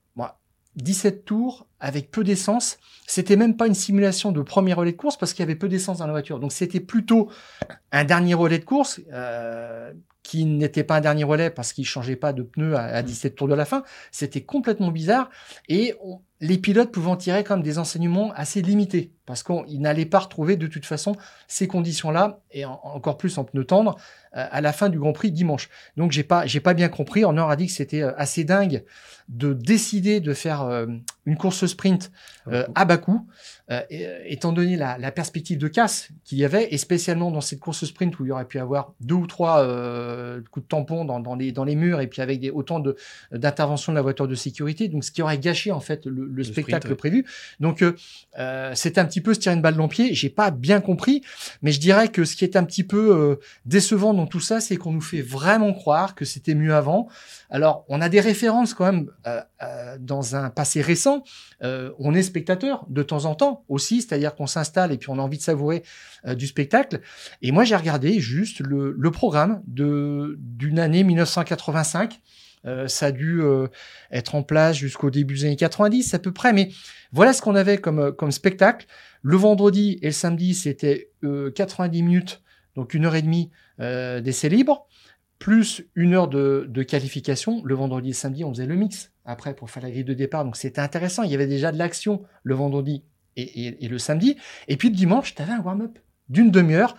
17 0.76 1.24
tours 1.24 1.66
avec 1.80 2.10
peu 2.10 2.24
d'essence. 2.24 2.78
C'était 3.06 3.36
même 3.36 3.56
pas 3.56 3.66
une 3.66 3.74
simulation 3.74 4.32
de 4.32 4.42
premier 4.42 4.72
relais 4.72 4.92
de 4.92 4.96
course 4.96 5.16
parce 5.16 5.32
qu'il 5.32 5.40
y 5.40 5.44
avait 5.44 5.56
peu 5.56 5.68
d'essence 5.68 5.98
dans 5.98 6.06
la 6.06 6.12
voiture. 6.12 6.38
Donc 6.38 6.52
c'était 6.52 6.80
plutôt 6.80 7.30
un 7.92 8.04
dernier 8.04 8.34
relais 8.34 8.58
de 8.58 8.64
course 8.64 9.00
euh, 9.12 9.92
qui 10.22 10.44
n'était 10.44 10.84
pas 10.84 10.96
un 10.96 11.00
dernier 11.00 11.24
relais 11.24 11.50
parce 11.50 11.72
qu'il 11.72 11.86
changeait 11.86 12.16
pas 12.16 12.32
de 12.32 12.42
pneu 12.42 12.76
à, 12.76 13.02
17 13.02 13.36
tours 13.36 13.48
de 13.48 13.54
la 13.54 13.64
fin. 13.64 13.84
C'était 14.10 14.42
complètement 14.42 14.90
bizarre 14.90 15.30
et 15.68 15.94
les 16.40 16.58
pilotes 16.58 16.92
pouvaient 16.92 17.10
en 17.10 17.16
tirer 17.16 17.44
même 17.48 17.62
des 17.62 17.78
enseignements 17.78 18.32
assez 18.34 18.62
limités 18.62 19.12
parce 19.26 19.42
qu'ils 19.42 19.80
n'allaient 19.80 20.06
pas 20.06 20.20
retrouver 20.20 20.56
de 20.56 20.66
toute 20.68 20.86
façon 20.86 21.16
ces 21.48 21.66
conditions-là 21.66 22.40
et 22.52 22.64
encore 22.64 23.18
plus 23.18 23.36
en 23.38 23.44
pneu 23.44 23.64
tendre 23.64 23.96
euh, 24.36 24.46
à 24.50 24.60
la 24.60 24.72
fin 24.72 24.88
du 24.88 24.98
Grand 24.98 25.12
Prix 25.12 25.32
dimanche. 25.32 25.68
Donc 25.96 26.12
j'ai 26.12 26.22
pas 26.22 26.46
j'ai 26.46 26.60
pas 26.60 26.74
bien 26.74 26.88
compris. 26.88 27.24
On 27.24 27.36
a 27.36 27.56
dit 27.56 27.66
que 27.66 27.72
c'était 27.72 28.02
euh, 28.02 28.12
assez 28.16 28.44
dingue 28.44 28.84
de 29.28 29.52
décider 29.52 30.20
de 30.20 30.32
faire 30.32 30.62
euh, 30.62 30.86
une 31.26 31.36
course 31.36 31.66
sprint 31.66 32.12
à 32.76 32.84
bas 32.84 32.96
coût, 32.96 33.26
étant 33.98 34.52
donné 34.52 34.76
la, 34.76 34.98
la, 34.98 35.10
perspective 35.10 35.58
de 35.58 35.66
casse 35.66 36.10
qu'il 36.22 36.38
y 36.38 36.44
avait, 36.44 36.72
et 36.72 36.78
spécialement 36.78 37.32
dans 37.32 37.40
cette 37.40 37.58
course 37.58 37.84
sprint 37.84 38.20
où 38.20 38.24
il 38.24 38.28
y 38.28 38.30
aurait 38.30 38.44
pu 38.44 38.60
avoir 38.60 38.92
deux 39.00 39.16
ou 39.16 39.26
trois 39.26 39.66
coups 40.52 40.64
de 40.64 40.68
tampon 40.68 41.04
dans, 41.04 41.18
dans, 41.18 41.34
les, 41.34 41.50
dans 41.50 41.64
les 41.64 41.74
murs, 41.74 42.00
et 42.00 42.06
puis 42.06 42.22
avec 42.22 42.38
des, 42.38 42.50
autant 42.50 42.78
de 42.78 42.94
d'intervention 43.32 43.90
de 43.90 43.96
la 43.96 44.02
voiture 44.02 44.28
de 44.28 44.36
sécurité, 44.36 44.86
donc 44.86 45.02
ce 45.02 45.10
qui 45.10 45.22
aurait 45.22 45.38
gâché 45.38 45.72
en 45.72 45.80
fait 45.80 46.06
le, 46.06 46.25
spectacle 46.42 46.94
prévu. 46.94 47.24
Donc 47.60 47.82
euh, 47.82 48.72
c'était 48.74 49.00
un 49.00 49.06
petit 49.06 49.20
peu 49.20 49.34
se 49.34 49.40
tirer 49.40 49.54
une 49.54 49.62
balle 49.62 49.76
dans 49.76 49.84
le 49.84 49.88
pied. 49.88 50.14
J'ai 50.14 50.30
pas 50.30 50.50
bien 50.50 50.80
compris, 50.80 51.22
mais 51.62 51.72
je 51.72 51.80
dirais 51.80 52.08
que 52.08 52.24
ce 52.24 52.36
qui 52.36 52.44
est 52.44 52.56
un 52.56 52.64
petit 52.64 52.84
peu 52.84 53.38
décevant 53.64 54.14
dans 54.14 54.26
tout 54.26 54.40
ça, 54.40 54.60
c'est 54.60 54.76
qu'on 54.76 54.92
nous 54.92 55.00
fait 55.00 55.22
vraiment 55.22 55.72
croire 55.72 56.14
que 56.14 56.24
c'était 56.24 56.54
mieux 56.54 56.74
avant. 56.74 57.08
Alors, 57.50 57.84
on 57.88 58.00
a 58.00 58.08
des 58.08 58.20
références 58.20 58.74
quand 58.74 58.92
même 58.92 59.10
euh, 59.26 59.40
euh, 59.62 59.96
dans 60.00 60.34
un 60.36 60.50
passé 60.50 60.80
récent. 60.80 61.22
Euh, 61.62 61.92
on 61.98 62.14
est 62.14 62.22
spectateur 62.22 62.84
de 62.88 63.02
temps 63.02 63.24
en 63.24 63.34
temps 63.34 63.64
aussi, 63.68 64.02
c'est-à-dire 64.02 64.34
qu'on 64.34 64.46
s'installe 64.46 64.92
et 64.92 64.98
puis 64.98 65.10
on 65.10 65.18
a 65.18 65.22
envie 65.22 65.38
de 65.38 65.42
savourer 65.42 65.82
du 66.26 66.46
spectacle. 66.46 67.00
Et 67.42 67.52
moi, 67.52 67.64
j'ai 67.64 67.76
regardé 67.76 68.18
juste 68.20 68.60
le, 68.60 68.94
le 68.98 69.10
programme 69.10 69.62
de 69.66 70.36
d'une 70.40 70.78
année 70.78 71.04
1985. 71.04 72.20
Ça 72.86 73.06
a 73.06 73.12
dû 73.12 73.42
être 74.10 74.34
en 74.34 74.42
place 74.42 74.76
jusqu'au 74.76 75.10
début 75.10 75.34
des 75.34 75.44
années 75.44 75.56
90 75.56 76.14
à 76.14 76.18
peu 76.18 76.32
près, 76.32 76.52
mais 76.52 76.70
voilà 77.12 77.32
ce 77.32 77.40
qu'on 77.40 77.54
avait 77.54 77.78
comme, 77.78 78.12
comme 78.12 78.32
spectacle. 78.32 78.86
Le 79.22 79.36
vendredi 79.36 79.98
et 80.02 80.06
le 80.06 80.12
samedi, 80.12 80.54
c'était 80.54 81.10
90 81.22 82.02
minutes, 82.02 82.42
donc 82.76 82.94
une 82.94 83.06
heure 83.06 83.14
et 83.14 83.22
demie 83.22 83.50
euh, 83.80 84.20
d'essais 84.20 84.48
libres, 84.48 84.86
plus 85.38 85.84
une 85.94 86.14
heure 86.14 86.28
de, 86.28 86.82
qualification. 86.82 87.62
Le 87.64 87.74
vendredi 87.74 88.08
et 88.08 88.12
le 88.12 88.16
samedi, 88.16 88.44
on 88.44 88.52
faisait 88.52 88.66
le 88.66 88.76
mix 88.76 89.12
après 89.24 89.54
pour 89.54 89.70
faire 89.70 89.82
la 89.82 89.90
grille 89.90 90.04
de 90.04 90.14
départ. 90.14 90.44
Donc 90.44 90.56
c'était 90.56 90.80
intéressant. 90.80 91.24
Il 91.24 91.30
y 91.30 91.34
avait 91.34 91.46
déjà 91.46 91.72
de 91.72 91.78
l'action 91.78 92.22
le 92.42 92.54
vendredi 92.54 93.04
et, 93.36 93.88
le 93.88 93.98
samedi. 93.98 94.36
Et 94.68 94.76
puis 94.76 94.88
le 94.88 94.94
dimanche, 94.94 95.34
tu 95.34 95.42
avais 95.42 95.52
un 95.52 95.60
warm-up 95.60 95.98
d'une 96.28 96.50
demi-heure. 96.50 96.96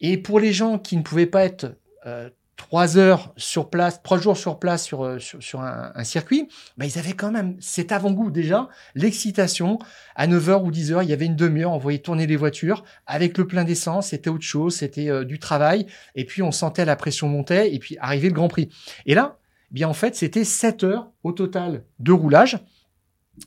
Et 0.00 0.18
pour 0.18 0.38
les 0.38 0.52
gens 0.52 0.78
qui 0.78 0.96
ne 0.96 1.02
pouvaient 1.02 1.26
pas 1.26 1.44
être 1.44 1.76
euh, 2.06 2.30
trois 2.64 2.96
heures 2.96 3.34
sur 3.36 3.68
place, 3.68 4.02
trois 4.02 4.18
jours 4.18 4.38
sur 4.38 4.58
place 4.58 4.84
sur, 4.84 5.02
euh, 5.02 5.18
un, 5.54 6.04
circuit, 6.04 6.48
bah, 6.78 6.86
ils 6.86 6.98
avaient 6.98 7.12
quand 7.12 7.30
même 7.30 7.56
cet 7.60 7.92
avant-goût 7.92 8.30
déjà, 8.30 8.68
l'excitation. 8.94 9.78
À 10.16 10.26
9h 10.26 10.62
ou 10.62 10.70
10h, 10.70 11.02
il 11.02 11.10
y 11.10 11.12
avait 11.12 11.26
une 11.26 11.36
demi-heure, 11.36 11.72
on 11.72 11.78
voyait 11.78 11.98
tourner 11.98 12.26
les 12.26 12.36
voitures 12.36 12.84
avec 13.06 13.36
le 13.36 13.46
plein 13.46 13.64
d'essence, 13.64 14.08
c'était 14.08 14.30
autre 14.30 14.44
chose, 14.44 14.76
c'était 14.76 15.10
euh, 15.10 15.24
du 15.24 15.38
travail. 15.38 15.86
Et 16.14 16.24
puis 16.24 16.42
on 16.42 16.52
sentait 16.52 16.86
la 16.86 16.96
pression 16.96 17.28
monter 17.28 17.74
et 17.74 17.78
puis 17.78 17.98
arriver 18.00 18.28
le 18.28 18.34
Grand 18.34 18.48
Prix. 18.48 18.70
Et 19.04 19.14
là, 19.14 19.36
eh 19.70 19.74
bien 19.74 19.88
en 19.88 19.94
fait, 19.94 20.16
c'était 20.16 20.44
7 20.44 20.84
heures 20.84 21.10
au 21.22 21.32
total 21.32 21.84
de 21.98 22.12
roulage. 22.12 22.58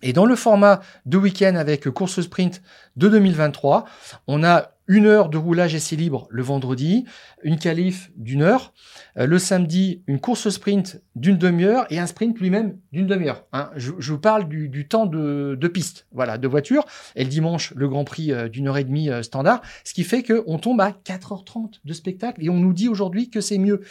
Et 0.04 0.14
dans 0.14 0.26
le 0.26 0.36
format 0.36 0.82
de 1.08 1.18
week-end 1.18 1.56
avec 1.56 1.90
course 1.90 2.22
sprint 2.22 2.62
de 2.98 3.08
2023, 3.08 3.86
on 4.28 4.44
a 4.44 4.77
une 4.88 5.06
heure 5.06 5.30
de 5.30 5.38
roulage 5.38 5.76
essai 5.76 5.96
libre 5.96 6.28
le 6.30 6.42
vendredi, 6.42 7.06
une 7.44 7.58
qualif 7.58 8.12
d'une 8.16 8.42
heure, 8.42 8.74
euh, 9.18 9.26
le 9.26 9.40
samedi 9.40 10.04
une 10.08 10.20
course 10.20 10.50
sprint 10.50 11.02
d'une 11.16 11.38
demi-heure 11.38 11.86
et 11.90 12.00
un 12.00 12.08
sprint 12.08 12.40
lui-même 12.40 12.78
d'une 12.92 13.08
demi-heure. 13.08 13.46
Hein. 13.54 13.70
Je, 13.76 13.92
je, 14.00 14.12
vous 14.14 14.20
parle 14.20 14.48
du, 14.48 14.70
du 14.70 14.88
temps 14.88 15.06
de, 15.06 15.58
de, 15.60 15.68
piste, 15.68 16.08
voilà, 16.12 16.38
de 16.38 16.48
voiture, 16.48 16.86
et 17.16 17.24
le 17.24 17.30
dimanche 17.30 17.74
le 17.76 17.88
Grand 17.88 18.04
Prix 18.04 18.32
euh, 18.32 18.48
d'une 18.48 18.68
heure 18.68 18.78
et 18.78 18.84
demie 18.84 19.10
euh, 19.10 19.24
standard, 19.24 19.62
ce 19.84 19.94
qui 19.94 20.04
fait 20.04 20.24
qu'on 20.24 20.58
tombe 20.58 20.82
à 20.82 20.92
4h30 20.92 21.80
de 21.84 21.94
spectacle 21.94 22.44
et 22.44 22.50
on 22.50 22.58
nous 22.58 22.74
dit 22.74 22.88
aujourd'hui 22.88 23.30
que 23.30 23.42
c'est 23.42 23.58
mieux. 23.58 23.82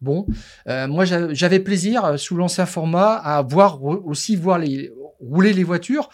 Bon, 0.00 0.26
euh, 0.68 0.86
moi 0.86 1.04
j'avais 1.04 1.60
plaisir 1.60 2.18
sous 2.18 2.36
l'ancien 2.36 2.66
format 2.66 3.14
à 3.14 3.42
voir 3.42 3.82
aussi 3.82 4.36
voir 4.36 4.58
les 4.58 4.92
rouler 5.20 5.52
les 5.52 5.64
voitures. 5.64 6.10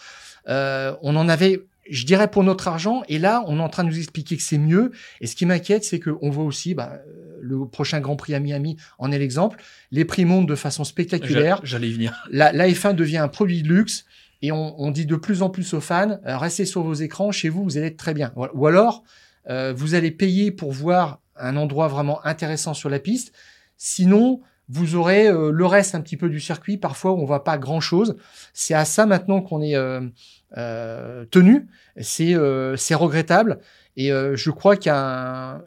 On 0.47 1.15
en 1.15 1.29
avait 1.29 1.65
je 1.89 2.05
dirais 2.05 2.29
pour 2.29 2.43
notre 2.43 2.67
argent. 2.67 3.03
Et 3.07 3.19
là, 3.19 3.43
on 3.47 3.59
est 3.59 3.61
en 3.61 3.69
train 3.69 3.83
de 3.83 3.89
nous 3.89 3.97
expliquer 3.97 4.37
que 4.37 4.43
c'est 4.43 4.57
mieux. 4.57 4.91
Et 5.21 5.27
ce 5.27 5.35
qui 5.35 5.45
m'inquiète, 5.45 5.83
c'est 5.83 5.99
qu'on 5.99 6.29
voit 6.29 6.45
aussi, 6.45 6.73
bah, 6.73 6.99
le 7.41 7.67
prochain 7.67 7.99
Grand 7.99 8.15
Prix 8.15 8.33
à 8.33 8.39
Miami 8.39 8.77
en 8.97 9.11
est 9.11 9.19
l'exemple. 9.19 9.61
Les 9.91 10.05
prix 10.05 10.25
montent 10.25 10.47
de 10.47 10.55
façon 10.55 10.83
spectaculaire. 10.83 11.59
J'allais 11.63 11.89
y 11.89 11.93
venir. 11.93 12.23
La, 12.31 12.51
la, 12.51 12.67
F1 12.67 12.95
devient 12.95 13.17
un 13.17 13.27
produit 13.27 13.61
de 13.61 13.67
luxe. 13.67 14.05
Et 14.41 14.51
on, 14.51 14.79
on 14.81 14.91
dit 14.91 15.05
de 15.05 15.15
plus 15.15 15.41
en 15.41 15.49
plus 15.49 15.73
aux 15.73 15.79
fans, 15.79 16.19
euh, 16.25 16.37
restez 16.37 16.65
sur 16.65 16.83
vos 16.83 16.93
écrans, 16.93 17.31
chez 17.31 17.47
vous, 17.47 17.63
vous 17.63 17.77
allez 17.77 17.87
être 17.87 17.97
très 17.97 18.13
bien. 18.13 18.33
Ou 18.35 18.67
alors, 18.67 19.03
euh, 19.49 19.73
vous 19.73 19.95
allez 19.95 20.11
payer 20.11 20.51
pour 20.51 20.73
voir 20.73 21.21
un 21.37 21.55
endroit 21.55 21.87
vraiment 21.87 22.25
intéressant 22.25 22.73
sur 22.73 22.89
la 22.89 22.99
piste. 22.99 23.33
Sinon, 23.77 24.41
vous 24.69 24.95
aurez 24.95 25.27
euh, 25.27 25.51
le 25.51 25.65
reste 25.65 25.95
un 25.95 26.01
petit 26.01 26.17
peu 26.17 26.29
du 26.29 26.39
circuit, 26.39 26.77
parfois 26.77 27.11
où 27.11 27.19
on 27.19 27.25
voit 27.25 27.43
pas 27.43 27.57
grand-chose. 27.57 28.15
C'est 28.53 28.73
à 28.73 28.85
ça 28.85 29.05
maintenant 29.05 29.41
qu'on 29.41 29.61
est 29.61 29.75
euh, 29.75 30.01
euh, 30.57 31.25
tenu. 31.25 31.67
C'est 31.99 32.35
c'est 32.77 32.95
regrettable. 32.95 33.59
Et 33.95 34.09
je 34.09 34.49
crois 34.49 34.75
qu'il 34.75 34.87
y 34.87 34.89
a 34.89 35.57
un, 35.57 35.61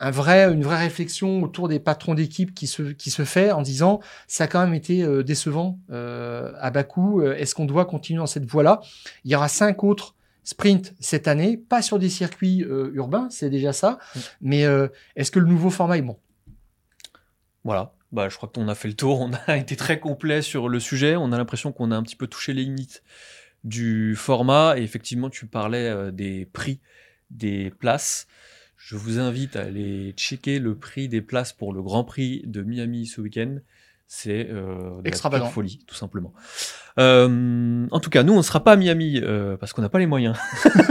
un, 0.00 0.10
vrai, 0.10 0.52
une 0.52 0.62
vraie 0.62 0.78
réflexion 0.78 1.42
autour 1.42 1.68
des 1.68 1.80
patrons 1.80 2.14
d'équipe 2.14 2.54
qui 2.54 2.66
se, 2.66 2.82
qui 2.82 3.10
se 3.10 3.24
fait 3.24 3.52
en 3.52 3.62
disant 3.62 4.00
ça 4.26 4.44
a 4.44 4.46
quand 4.46 4.60
même 4.60 4.74
été 4.74 5.06
décevant 5.24 5.78
à 5.88 6.70
Bakou. 6.70 7.22
Est-ce 7.22 7.54
qu'on 7.54 7.64
doit 7.64 7.86
continuer 7.86 8.18
dans 8.18 8.26
cette 8.26 8.44
voie-là? 8.44 8.80
Il 9.24 9.30
y 9.30 9.36
aura 9.36 9.48
cinq 9.48 9.82
autres 9.82 10.14
sprint 10.42 10.94
cette 11.00 11.28
année, 11.28 11.56
pas 11.56 11.82
sur 11.82 11.98
des 11.98 12.08
circuits 12.08 12.64
euh, 12.64 12.90
urbains, 12.94 13.28
c'est 13.30 13.50
déjà 13.50 13.72
ça. 13.72 13.98
Mm. 14.14 14.20
Mais 14.42 14.64
euh, 14.64 14.88
est-ce 15.16 15.30
que 15.30 15.38
le 15.38 15.46
nouveau 15.46 15.70
format 15.70 15.98
est 15.98 16.02
bon? 16.02 16.18
Voilà. 17.64 17.92
Bah, 18.12 18.28
je 18.28 18.36
crois 18.36 18.48
qu'on 18.48 18.68
a 18.68 18.74
fait 18.74 18.88
le 18.88 18.94
tour. 18.94 19.20
On 19.20 19.32
a 19.46 19.56
été 19.56 19.76
très 19.76 20.00
complet 20.00 20.42
sur 20.42 20.68
le 20.68 20.80
sujet. 20.80 21.16
On 21.16 21.32
a 21.32 21.38
l'impression 21.38 21.72
qu'on 21.72 21.90
a 21.90 21.96
un 21.96 22.02
petit 22.02 22.16
peu 22.16 22.26
touché 22.26 22.52
les 22.52 22.64
limites 22.64 23.02
du 23.64 24.16
format. 24.16 24.78
Et 24.78 24.82
effectivement, 24.82 25.30
tu 25.30 25.46
parlais 25.46 25.88
euh, 25.88 26.10
des 26.10 26.46
prix 26.46 26.80
des 27.30 27.70
places. 27.70 28.26
Je 28.76 28.96
vous 28.96 29.18
invite 29.18 29.56
à 29.56 29.62
aller 29.62 30.12
checker 30.16 30.58
le 30.58 30.74
prix 30.74 31.08
des 31.08 31.20
places 31.20 31.52
pour 31.52 31.72
le 31.72 31.82
Grand 31.82 32.02
Prix 32.02 32.42
de 32.46 32.62
Miami 32.62 33.06
ce 33.06 33.20
week-end 33.20 33.58
c'est 34.12 34.48
euh, 34.50 35.00
extravagant 35.04 35.48
folie 35.48 35.84
tout 35.86 35.94
simplement. 35.94 36.34
Euh, 36.98 37.86
en 37.90 38.00
tout 38.00 38.10
cas, 38.10 38.22
nous 38.22 38.32
on 38.32 38.38
ne 38.38 38.42
sera 38.42 38.62
pas 38.62 38.72
à 38.72 38.76
Miami 38.76 39.20
euh, 39.22 39.56
parce 39.56 39.72
qu'on 39.72 39.82
n'a 39.82 39.88
pas 39.88 39.98
les 39.98 40.06
moyens, 40.06 40.36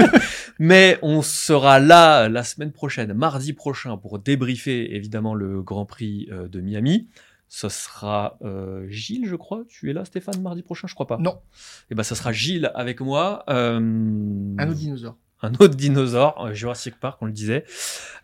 mais 0.59 0.97
on 1.01 1.21
sera 1.21 1.79
là 1.79 2.29
la 2.29 2.43
semaine 2.43 2.71
prochaine, 2.71 3.13
mardi 3.13 3.53
prochain, 3.53 3.97
pour 3.97 4.19
débriefer 4.19 4.95
évidemment 4.95 5.33
le 5.33 5.61
Grand 5.61 5.85
Prix 5.85 6.27
euh, 6.31 6.47
de 6.47 6.61
Miami. 6.61 7.07
Ce 7.51 7.67
sera 7.67 8.37
euh, 8.43 8.87
Gilles, 8.89 9.25
je 9.25 9.35
crois. 9.35 9.63
Tu 9.67 9.89
es 9.89 9.93
là, 9.93 10.05
Stéphane, 10.05 10.39
mardi 10.39 10.61
prochain, 10.61 10.87
je 10.87 10.93
crois 10.93 11.07
pas. 11.07 11.17
Non. 11.17 11.31
Et 11.31 11.91
eh 11.91 11.95
ben, 11.95 12.03
ça 12.03 12.13
sera 12.13 12.31
Gilles 12.31 12.71
avec 12.75 13.01
moi. 13.01 13.43
Euh, 13.49 13.79
Un 13.79 14.67
autre 14.67 14.77
dinosaure 14.77 15.17
un 15.41 15.53
autre 15.53 15.75
dinosaure, 15.75 16.53
Jurassic 16.53 16.99
Park, 16.99 17.19
on 17.21 17.25
le 17.25 17.31
disait. 17.31 17.63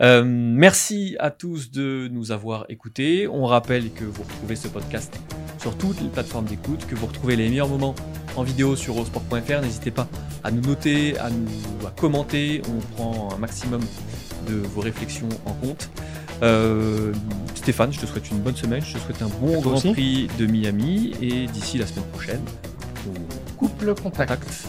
Euh, 0.01 0.23
merci 0.25 1.15
à 1.19 1.31
tous 1.31 1.71
de 1.71 2.09
nous 2.11 2.31
avoir 2.31 2.65
écoutés. 2.69 3.27
On 3.27 3.45
rappelle 3.45 3.91
que 3.91 4.03
vous 4.03 4.23
retrouvez 4.23 4.55
ce 4.55 4.67
podcast 4.67 5.17
sur 5.65 5.75
toutes 5.75 5.99
les 5.99 6.09
plateformes 6.09 6.45
d'écoute, 6.45 6.85
que 6.85 6.93
vous 6.93 7.07
retrouvez 7.07 7.35
les 7.35 7.49
meilleurs 7.49 7.67
moments 7.67 7.95
en 8.35 8.43
vidéo 8.43 8.75
sur 8.75 8.93
eurosport.fr. 8.93 9.61
N'hésitez 9.63 9.89
pas 9.89 10.07
à 10.43 10.51
nous 10.51 10.61
noter, 10.61 11.17
à 11.17 11.31
nous 11.31 11.87
à 11.87 11.89
commenter. 11.89 12.61
On 12.69 12.95
prend 12.95 13.29
un 13.33 13.37
maximum 13.39 13.81
de 14.47 14.57
vos 14.57 14.81
réflexions 14.81 15.29
en 15.47 15.53
compte. 15.53 15.89
Euh, 16.43 17.11
Stéphane, 17.55 17.91
je 17.91 17.99
te 17.99 18.05
souhaite 18.05 18.29
une 18.29 18.41
bonne 18.41 18.55
semaine. 18.55 18.83
Je 18.85 18.93
te 18.93 18.99
souhaite 18.99 19.23
un 19.23 19.29
bon 19.41 19.59
Grand 19.59 19.81
Prix 19.81 20.27
de 20.37 20.45
Miami. 20.45 21.15
Et 21.19 21.47
d'ici 21.47 21.79
la 21.79 21.87
semaine 21.87 22.05
prochaine, 22.13 22.41
on 23.09 23.55
coupe 23.55 23.81
le 23.81 23.95
contact. 23.95 24.67